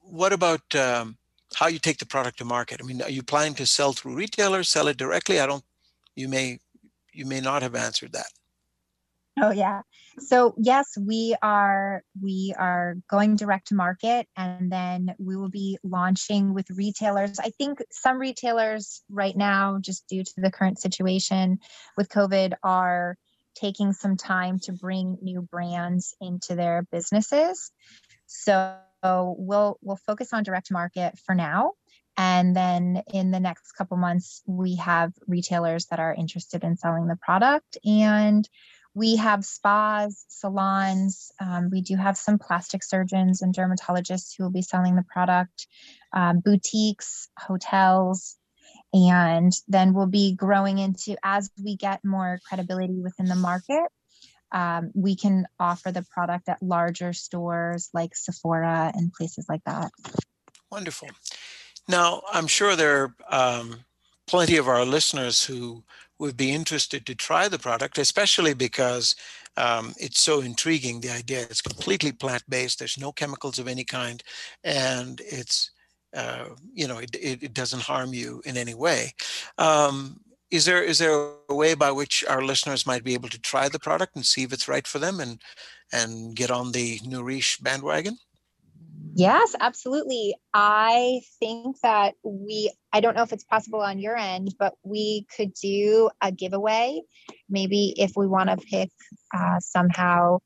what 0.00 0.32
about 0.32 0.74
um, 0.74 1.16
how 1.54 1.68
you 1.68 1.78
take 1.78 1.98
the 1.98 2.06
product 2.06 2.38
to 2.38 2.44
market? 2.44 2.80
I 2.82 2.86
mean 2.86 3.02
are 3.02 3.10
you 3.10 3.22
planning 3.22 3.54
to 3.54 3.66
sell 3.66 3.92
through 3.92 4.16
retailers 4.16 4.68
sell 4.68 4.88
it 4.88 4.96
directly? 4.96 5.40
I 5.40 5.46
don't 5.46 5.64
you 6.16 6.28
may 6.28 6.58
you 7.12 7.26
may 7.26 7.40
not 7.40 7.62
have 7.62 7.74
answered 7.74 8.12
that. 8.12 8.26
Oh 9.40 9.50
yeah. 9.50 9.82
So 10.20 10.54
yes, 10.58 10.96
we 11.00 11.34
are 11.42 12.02
we 12.22 12.54
are 12.56 12.96
going 13.10 13.34
direct 13.34 13.68
to 13.68 13.74
market 13.74 14.28
and 14.36 14.70
then 14.70 15.14
we 15.18 15.36
will 15.36 15.48
be 15.48 15.76
launching 15.82 16.54
with 16.54 16.70
retailers. 16.70 17.40
I 17.40 17.50
think 17.50 17.82
some 17.90 18.18
retailers 18.18 19.02
right 19.10 19.36
now 19.36 19.78
just 19.80 20.06
due 20.06 20.22
to 20.22 20.32
the 20.36 20.52
current 20.52 20.78
situation 20.78 21.58
with 21.96 22.10
COVID 22.10 22.52
are 22.62 23.16
taking 23.54 23.92
some 23.92 24.16
time 24.16 24.58
to 24.60 24.72
bring 24.72 25.18
new 25.22 25.42
brands 25.42 26.14
into 26.20 26.54
their 26.54 26.86
businesses. 26.90 27.70
So 28.26 28.76
we'll 29.02 29.78
we'll 29.82 29.98
focus 30.06 30.32
on 30.32 30.42
direct 30.42 30.70
market 30.70 31.18
for 31.26 31.34
now 31.34 31.72
and 32.16 32.54
then 32.54 33.02
in 33.12 33.30
the 33.30 33.40
next 33.40 33.72
couple 33.72 33.96
months 33.96 34.42
we 34.46 34.76
have 34.76 35.12
retailers 35.26 35.86
that 35.86 35.98
are 35.98 36.14
interested 36.14 36.64
in 36.64 36.76
selling 36.76 37.06
the 37.06 37.16
product 37.16 37.76
and 37.84 38.48
we 38.96 39.16
have 39.16 39.44
spas, 39.44 40.24
salons. 40.28 41.32
Um, 41.40 41.68
we 41.70 41.80
do 41.80 41.96
have 41.96 42.16
some 42.16 42.38
plastic 42.38 42.84
surgeons 42.84 43.42
and 43.42 43.52
dermatologists 43.52 44.34
who 44.36 44.44
will 44.44 44.52
be 44.52 44.62
selling 44.62 44.94
the 44.94 45.02
product, 45.02 45.66
um, 46.12 46.38
boutiques, 46.38 47.28
hotels, 47.36 48.36
and 48.94 49.52
then 49.66 49.92
we'll 49.92 50.06
be 50.06 50.34
growing 50.34 50.78
into 50.78 51.16
as 51.24 51.50
we 51.62 51.76
get 51.76 52.04
more 52.04 52.38
credibility 52.48 53.00
within 53.00 53.26
the 53.26 53.34
market. 53.34 53.82
Um, 54.52 54.92
we 54.94 55.16
can 55.16 55.46
offer 55.58 55.90
the 55.90 56.06
product 56.12 56.48
at 56.48 56.62
larger 56.62 57.12
stores 57.12 57.90
like 57.92 58.14
Sephora 58.14 58.92
and 58.94 59.12
places 59.12 59.46
like 59.48 59.64
that. 59.66 59.90
Wonderful. 60.70 61.08
Now, 61.88 62.22
I'm 62.32 62.46
sure 62.46 62.76
there 62.76 63.12
are 63.28 63.58
um, 63.58 63.80
plenty 64.28 64.56
of 64.56 64.68
our 64.68 64.84
listeners 64.84 65.44
who 65.44 65.82
would 66.20 66.36
be 66.36 66.52
interested 66.52 67.04
to 67.06 67.16
try 67.16 67.48
the 67.48 67.58
product, 67.58 67.98
especially 67.98 68.54
because 68.54 69.16
um, 69.56 69.92
it's 69.98 70.22
so 70.22 70.40
intriguing. 70.40 71.00
The 71.00 71.10
idea 71.10 71.42
it's 71.42 71.60
completely 71.60 72.12
plant-based. 72.12 72.78
There's 72.78 72.98
no 72.98 73.10
chemicals 73.10 73.58
of 73.58 73.66
any 73.66 73.84
kind, 73.84 74.22
and 74.62 75.20
it's 75.24 75.72
uh, 76.14 76.46
you 76.72 76.86
know 76.86 76.98
it, 76.98 77.14
it, 77.14 77.42
it, 77.42 77.54
doesn't 77.54 77.82
harm 77.82 78.14
you 78.14 78.42
in 78.44 78.56
any 78.56 78.74
way. 78.74 79.12
Um, 79.58 80.20
is 80.50 80.64
there 80.64 80.82
is 80.82 80.98
there 80.98 81.30
a 81.48 81.54
way 81.54 81.74
by 81.74 81.90
which 81.90 82.24
our 82.28 82.42
listeners 82.42 82.86
might 82.86 83.04
be 83.04 83.14
able 83.14 83.28
to 83.28 83.40
try 83.40 83.68
the 83.68 83.78
product 83.78 84.14
and 84.14 84.24
see 84.24 84.42
if 84.42 84.52
it's 84.52 84.68
right 84.68 84.86
for 84.86 84.98
them 84.98 85.20
and 85.20 85.42
and 85.92 86.36
get 86.36 86.50
on 86.50 86.72
the 86.72 86.98
Nourishe 87.00 87.62
bandwagon? 87.62 88.18
Yes, 89.16 89.54
absolutely. 89.60 90.34
I 90.52 91.20
think 91.38 91.80
that 91.82 92.14
we, 92.24 92.72
I 92.92 93.00
don't 93.00 93.14
know 93.14 93.22
if 93.22 93.32
it's 93.32 93.44
possible 93.44 93.80
on 93.80 94.00
your 94.00 94.16
end, 94.16 94.56
but 94.58 94.74
we 94.82 95.26
could 95.36 95.54
do 95.54 96.10
a 96.20 96.32
giveaway. 96.32 97.00
Maybe 97.48 97.94
if 97.96 98.12
we 98.16 98.26
want 98.26 98.50
to 98.50 98.56
pick 98.56 98.90
uh, 99.32 99.60
somehow 99.60 100.40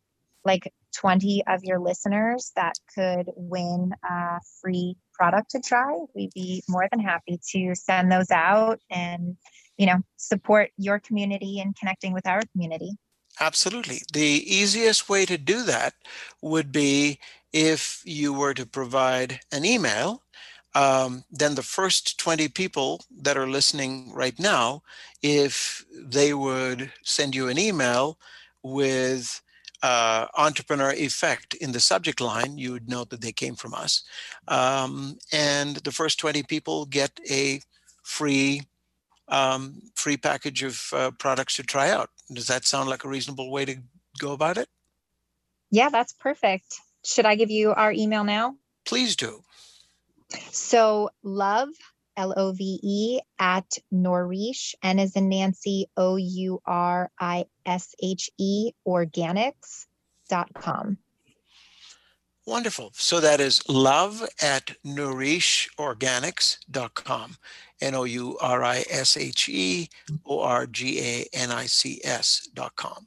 like 0.45 0.71
20 0.99 1.45
of 1.47 1.63
your 1.63 1.79
listeners 1.79 2.53
that 2.57 2.75
could 2.95 3.27
win 3.37 3.93
a 4.03 4.41
free 4.61 4.97
product 5.15 5.51
to 5.51 5.61
try, 5.61 5.95
we'd 6.15 6.33
be 6.35 6.63
more 6.69 6.89
than 6.91 7.01
happy 7.01 7.39
to 7.53 7.75
send 7.75 8.11
those 8.11 8.31
out 8.31 8.81
and, 8.91 9.37
you 9.77 9.87
know, 9.87 9.99
support 10.17 10.71
your 10.77 10.99
community 10.99 11.61
and 11.61 11.77
connecting 11.77 12.13
with 12.13 12.27
our 12.27 12.43
community. 12.53 12.93
Absolutely. 13.41 14.03
The 14.13 14.43
easiest 14.45 15.09
way 15.09 15.25
to 15.27 15.39
do 15.39 15.63
that 15.65 15.95
would 16.43 16.73
be 16.73 17.21
if 17.53 18.03
you 18.05 18.33
were 18.33 18.55
to 18.55 18.67
provide 18.67 19.41
an 19.53 19.65
email, 19.65 20.23
um, 20.75 21.25
then 21.31 21.55
the 21.55 21.63
first 21.63 22.19
20 22.19 22.49
people 22.49 23.05
that 23.23 23.37
are 23.37 23.49
listening 23.49 24.13
right 24.13 24.39
now, 24.39 24.83
if 25.23 25.85
they 25.95 26.35
would 26.35 26.93
send 27.05 27.35
you 27.35 27.49
an 27.49 27.59
email 27.59 28.19
with 28.63 29.41
uh, 29.83 30.27
entrepreneur 30.37 30.93
effect 30.93 31.55
in 31.55 31.73
the 31.73 31.81
subject 31.81 32.21
line, 32.21 32.59
you 32.59 32.73
would 32.73 32.89
know 32.89 33.05
that 33.05 33.21
they 33.21 33.33
came 33.33 33.55
from 33.55 33.75
us. 33.75 34.03
Um, 34.49 35.19
and 35.33 35.77
the 35.77 35.93
first 35.93 36.19
20 36.19 36.43
people 36.45 36.87
get 36.87 37.19
a 37.31 37.61
free 38.03 38.63
um, 39.29 39.83
free 39.95 40.17
package 40.17 40.63
of 40.63 40.89
uh, 40.93 41.11
products 41.19 41.57
to 41.57 41.63
try 41.63 41.91
out. 41.91 42.11
Does 42.33 42.47
that 42.47 42.67
sound 42.67 42.89
like 42.89 43.05
a 43.05 43.09
reasonable 43.09 43.51
way 43.51 43.65
to 43.67 43.77
go 44.19 44.33
about 44.33 44.57
it? 44.57 44.69
Yeah, 45.71 45.91
that's 45.91 46.15
perfect. 46.15 46.81
Should 47.05 47.27
I 47.27 47.35
give 47.35 47.51
you 47.51 47.73
our 47.73 47.93
email 47.93 48.25
now? 48.25 48.57
Please 48.87 49.17
do. 49.17 49.43
So 50.51 51.11
love, 51.23 51.69
L 52.19 52.35
O 52.37 52.53
V 52.53 52.79
E, 52.83 53.21
at 53.39 53.79
Nourishe, 53.93 54.75
N 54.83 54.99
as 54.99 55.17
in 55.17 55.31
Nancy, 55.31 55.87
O 55.97 56.17
U 56.17 56.61
R 56.67 57.11
I 57.19 57.47
S 57.65 57.95
H 58.03 58.31
E, 58.37 58.73
organics.com. 58.87 60.99
Wonderful. 62.45 62.91
So 62.95 63.21
that 63.21 63.41
is 63.41 63.67
love 63.69 64.29
at 64.43 64.77
nourisheorganics.com. 64.85 67.37
N 67.81 67.95
O 67.95 68.03
U 68.05 68.37
R 68.41 68.65
I 68.65 68.85
S 68.91 69.17
H 69.17 69.49
E 69.49 69.89
O 70.27 70.41
R 70.41 70.67
G 70.67 71.01
A 71.01 71.25
N 71.33 71.53
I 71.53 71.67
C 71.67 72.01
S.com 72.03 73.07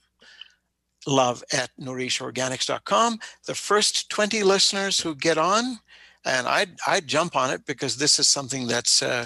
love 1.07 1.43
at 1.51 1.71
nourisheorganics.com. 1.79 3.19
The 3.45 3.55
first 3.55 4.09
20 4.09 4.43
listeners 4.43 4.99
who 4.99 5.15
get 5.15 5.37
on, 5.37 5.79
and 6.25 6.47
I'd, 6.47 6.77
I'd 6.85 7.07
jump 7.07 7.35
on 7.35 7.51
it 7.51 7.65
because 7.65 7.97
this 7.97 8.19
is 8.19 8.27
something 8.27 8.67
that's 8.67 9.01
uh, 9.01 9.25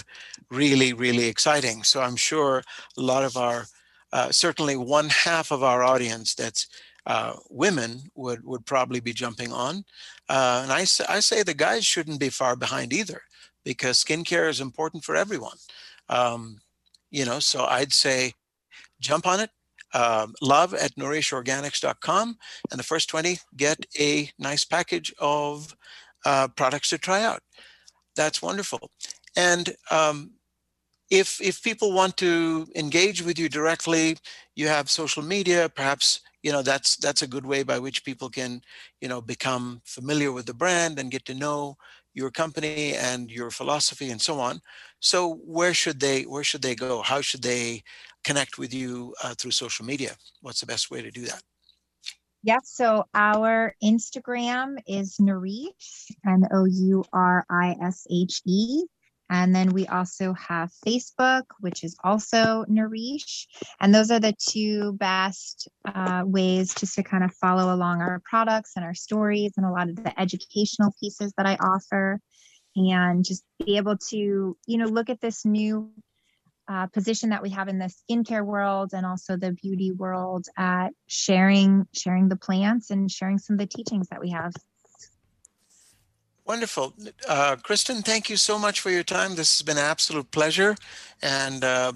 really, 0.50 0.94
really 0.94 1.28
exciting. 1.28 1.84
So 1.84 2.02
I'm 2.02 2.16
sure 2.16 2.64
a 2.98 3.02
lot 3.02 3.24
of 3.24 3.36
our, 3.38 3.66
uh, 4.14 4.32
certainly 4.32 4.78
one 4.78 5.10
half 5.10 5.52
of 5.52 5.64
our 5.64 5.84
audience 5.84 6.36
that's 6.36 6.68
uh, 7.06 7.34
women 7.50 8.04
would, 8.16 8.44
would 8.46 8.66
probably 8.66 9.00
be 9.00 9.14
jumping 9.14 9.52
on. 9.52 9.84
Uh, 10.30 10.62
and 10.64 10.72
I, 10.72 10.82
I 11.10 11.20
say 11.20 11.44
the 11.44 11.54
guys 11.54 11.86
shouldn't 11.86 12.20
be 12.20 12.30
far 12.30 12.56
behind 12.56 12.94
either 12.94 13.22
because 13.64 14.04
skincare 14.04 14.50
is 14.50 14.62
important 14.62 15.04
for 15.04 15.16
everyone. 15.16 15.58
Um, 16.10 16.60
you 17.12 17.26
know, 17.26 17.40
so 17.40 17.66
I'd 17.66 17.94
say 17.94 18.34
jump 19.00 19.28
on 19.28 19.40
it, 19.40 19.50
um, 19.94 20.34
love 20.42 20.74
at 20.74 20.96
nourisheorganics.com. 20.96 22.38
And 22.72 22.80
the 22.80 22.84
first 22.84 23.10
20 23.10 23.40
get 23.56 23.86
a 24.00 24.30
nice 24.40 24.64
package 24.64 25.14
of 25.20 25.76
uh, 26.26 26.48
products 26.50 26.90
to 26.90 26.98
try 26.98 27.24
out. 27.24 27.42
That's 28.16 28.42
wonderful. 28.42 28.92
And 29.36 29.76
um, 29.92 30.32
if, 31.10 31.42
if 31.42 31.62
people 31.62 31.94
want 31.94 32.18
to 32.18 32.68
engage 32.76 33.22
with 33.22 33.38
you 33.38 33.50
directly, 33.50 34.18
you 34.56 34.68
have 34.68 34.90
social 34.90 35.24
media, 35.24 35.70
perhaps 35.70 36.22
you 36.42 36.52
know 36.52 36.62
that's 36.62 36.96
that's 36.98 37.24
a 37.24 37.28
good 37.28 37.44
way 37.44 37.64
by 37.64 37.80
which 37.80 38.06
people 38.06 38.30
can 38.30 38.62
you 39.02 39.08
know 39.08 39.20
become 39.20 39.82
familiar 39.84 40.32
with 40.32 40.46
the 40.46 40.54
brand 40.54 41.00
and 41.00 41.10
get 41.10 41.26
to 41.26 41.34
know 41.34 41.76
your 42.14 42.30
company 42.30 42.94
and 42.94 43.32
your 43.32 43.50
philosophy 43.50 44.12
and 44.12 44.22
so 44.22 44.40
on 44.40 44.62
so 45.00 45.40
where 45.44 45.74
should 45.74 46.00
they 46.00 46.22
where 46.22 46.44
should 46.44 46.62
they 46.62 46.76
go 46.76 47.02
how 47.02 47.20
should 47.20 47.42
they 47.42 47.82
connect 48.26 48.58
with 48.58 48.74
you 48.74 49.14
uh, 49.24 49.36
through 49.38 49.52
social 49.52 49.86
media? 49.86 50.18
What's 50.42 50.60
the 50.60 50.66
best 50.66 50.92
way 50.92 51.02
to 51.02 51.12
do 51.12 51.22
that? 51.26 51.42
Yes, 52.46 52.70
so 52.72 53.06
our 53.16 53.74
Instagram 53.84 54.76
is 54.86 55.18
Nourishe, 55.18 56.12
N 56.28 56.44
O 56.54 56.66
U 56.66 57.04
R 57.12 57.44
I 57.50 57.76
S 57.82 58.06
H 58.08 58.40
E. 58.46 58.84
And 59.32 59.56
then 59.56 59.70
we 59.70 59.88
also 59.88 60.32
have 60.34 60.70
Facebook, 60.86 61.46
which 61.60 61.84
is 61.84 61.98
also 62.04 62.64
Nourishe. 62.70 63.48
And 63.80 63.96
those 63.96 64.12
are 64.12 64.20
the 64.20 64.36
two 64.40 64.94
best 64.94 65.68
uh, 65.86 66.22
ways 66.24 66.76
just 66.76 66.94
to 66.94 67.04
kind 67.04 67.24
of 67.24 67.34
follow 67.34 67.74
along 67.74 68.02
our 68.02 68.22
products 68.24 68.74
and 68.76 68.86
our 68.86 68.94
stories 68.94 69.54
and 69.58 69.66
a 69.66 69.72
lot 69.72 69.90
of 69.90 69.96
the 69.96 70.20
educational 70.20 70.94
pieces 71.00 71.34
that 71.38 71.48
I 71.48 71.56
offer. 71.56 72.20
And 72.76 73.26
just 73.26 73.44
be 73.66 73.78
able 73.78 73.98
to, 74.10 74.56
you 74.68 74.78
know, 74.78 74.86
look 74.86 75.10
at 75.10 75.20
this 75.20 75.46
new 75.46 75.90
uh, 76.68 76.88
position 76.88 77.30
that 77.30 77.42
we 77.42 77.50
have 77.52 77.68
in 77.68 77.80
the 77.80 77.92
skincare 78.00 78.46
world 78.46 78.92
and 78.94 79.06
also 79.06 79.38
the 79.38 79.52
beauty 79.52 79.92
world 79.92 80.48
at 80.58 80.90
sharing 81.08 81.86
sharing 81.94 82.30
the 82.30 82.36
plants 82.36 82.90
and 82.90 83.10
sharing 83.12 83.38
some 83.38 83.56
of 83.56 83.60
the 83.60 83.68
teachings 83.68 84.08
that 84.10 84.20
we 84.20 84.30
have. 84.30 84.54
Wonderful. 86.46 86.94
Uh, 87.28 87.56
kristen 87.64 88.02
thank 88.02 88.30
you 88.30 88.38
so 88.38 88.58
much 88.60 88.80
for 88.80 88.90
your 88.90 89.04
time. 89.04 89.36
This 89.36 89.58
has 89.58 89.62
been 89.62 89.78
an 89.78 89.84
absolute 89.84 90.30
pleasure 90.32 90.76
and 91.22 91.64
uh, 91.64 91.92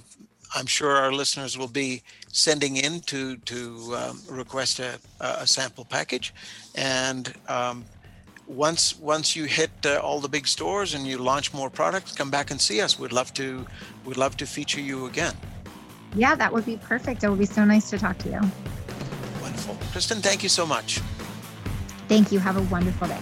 i'm 0.55 0.65
sure 0.65 0.95
our 0.95 1.11
listeners 1.11 1.57
will 1.57 1.67
be 1.67 2.01
sending 2.31 2.77
in 2.77 3.01
to 3.01 3.37
to 3.37 3.95
um, 3.95 4.21
request 4.29 4.79
a, 4.79 4.99
a 5.19 5.47
sample 5.47 5.85
package. 5.85 6.33
And 6.75 7.33
um, 7.47 7.85
once 8.49 8.97
once 8.99 9.35
you 9.35 9.45
hit 9.45 9.69
uh, 9.85 9.99
all 10.03 10.19
the 10.19 10.27
big 10.27 10.47
stores 10.47 10.93
and 10.95 11.05
you 11.07 11.17
launch 11.17 11.53
more 11.53 11.69
products, 11.69 12.11
come 12.11 12.31
back 12.31 12.51
and 12.51 12.59
see 12.59 12.81
us. 12.81 12.99
We'd 12.99 13.11
love 13.11 13.33
to 13.35 13.65
we'd 14.05 14.17
love 14.17 14.35
to 14.37 14.45
feature 14.45 14.81
you 14.81 15.05
again. 15.05 15.35
Yeah, 16.15 16.35
that 16.35 16.51
would 16.51 16.65
be 16.65 16.77
perfect. 16.77 17.23
It 17.23 17.29
would 17.29 17.39
be 17.39 17.45
so 17.45 17.63
nice 17.63 17.89
to 17.91 17.99
talk 17.99 18.17
to 18.19 18.29
you. 18.29 18.41
Wonderful. 19.41 19.77
Kristen, 19.91 20.19
thank 20.21 20.41
you 20.41 20.49
so 20.49 20.65
much. 20.65 20.99
Thank 22.07 22.31
you. 22.31 22.39
Have 22.39 22.57
a 22.57 22.63
wonderful 22.63 23.07
day. 23.07 23.21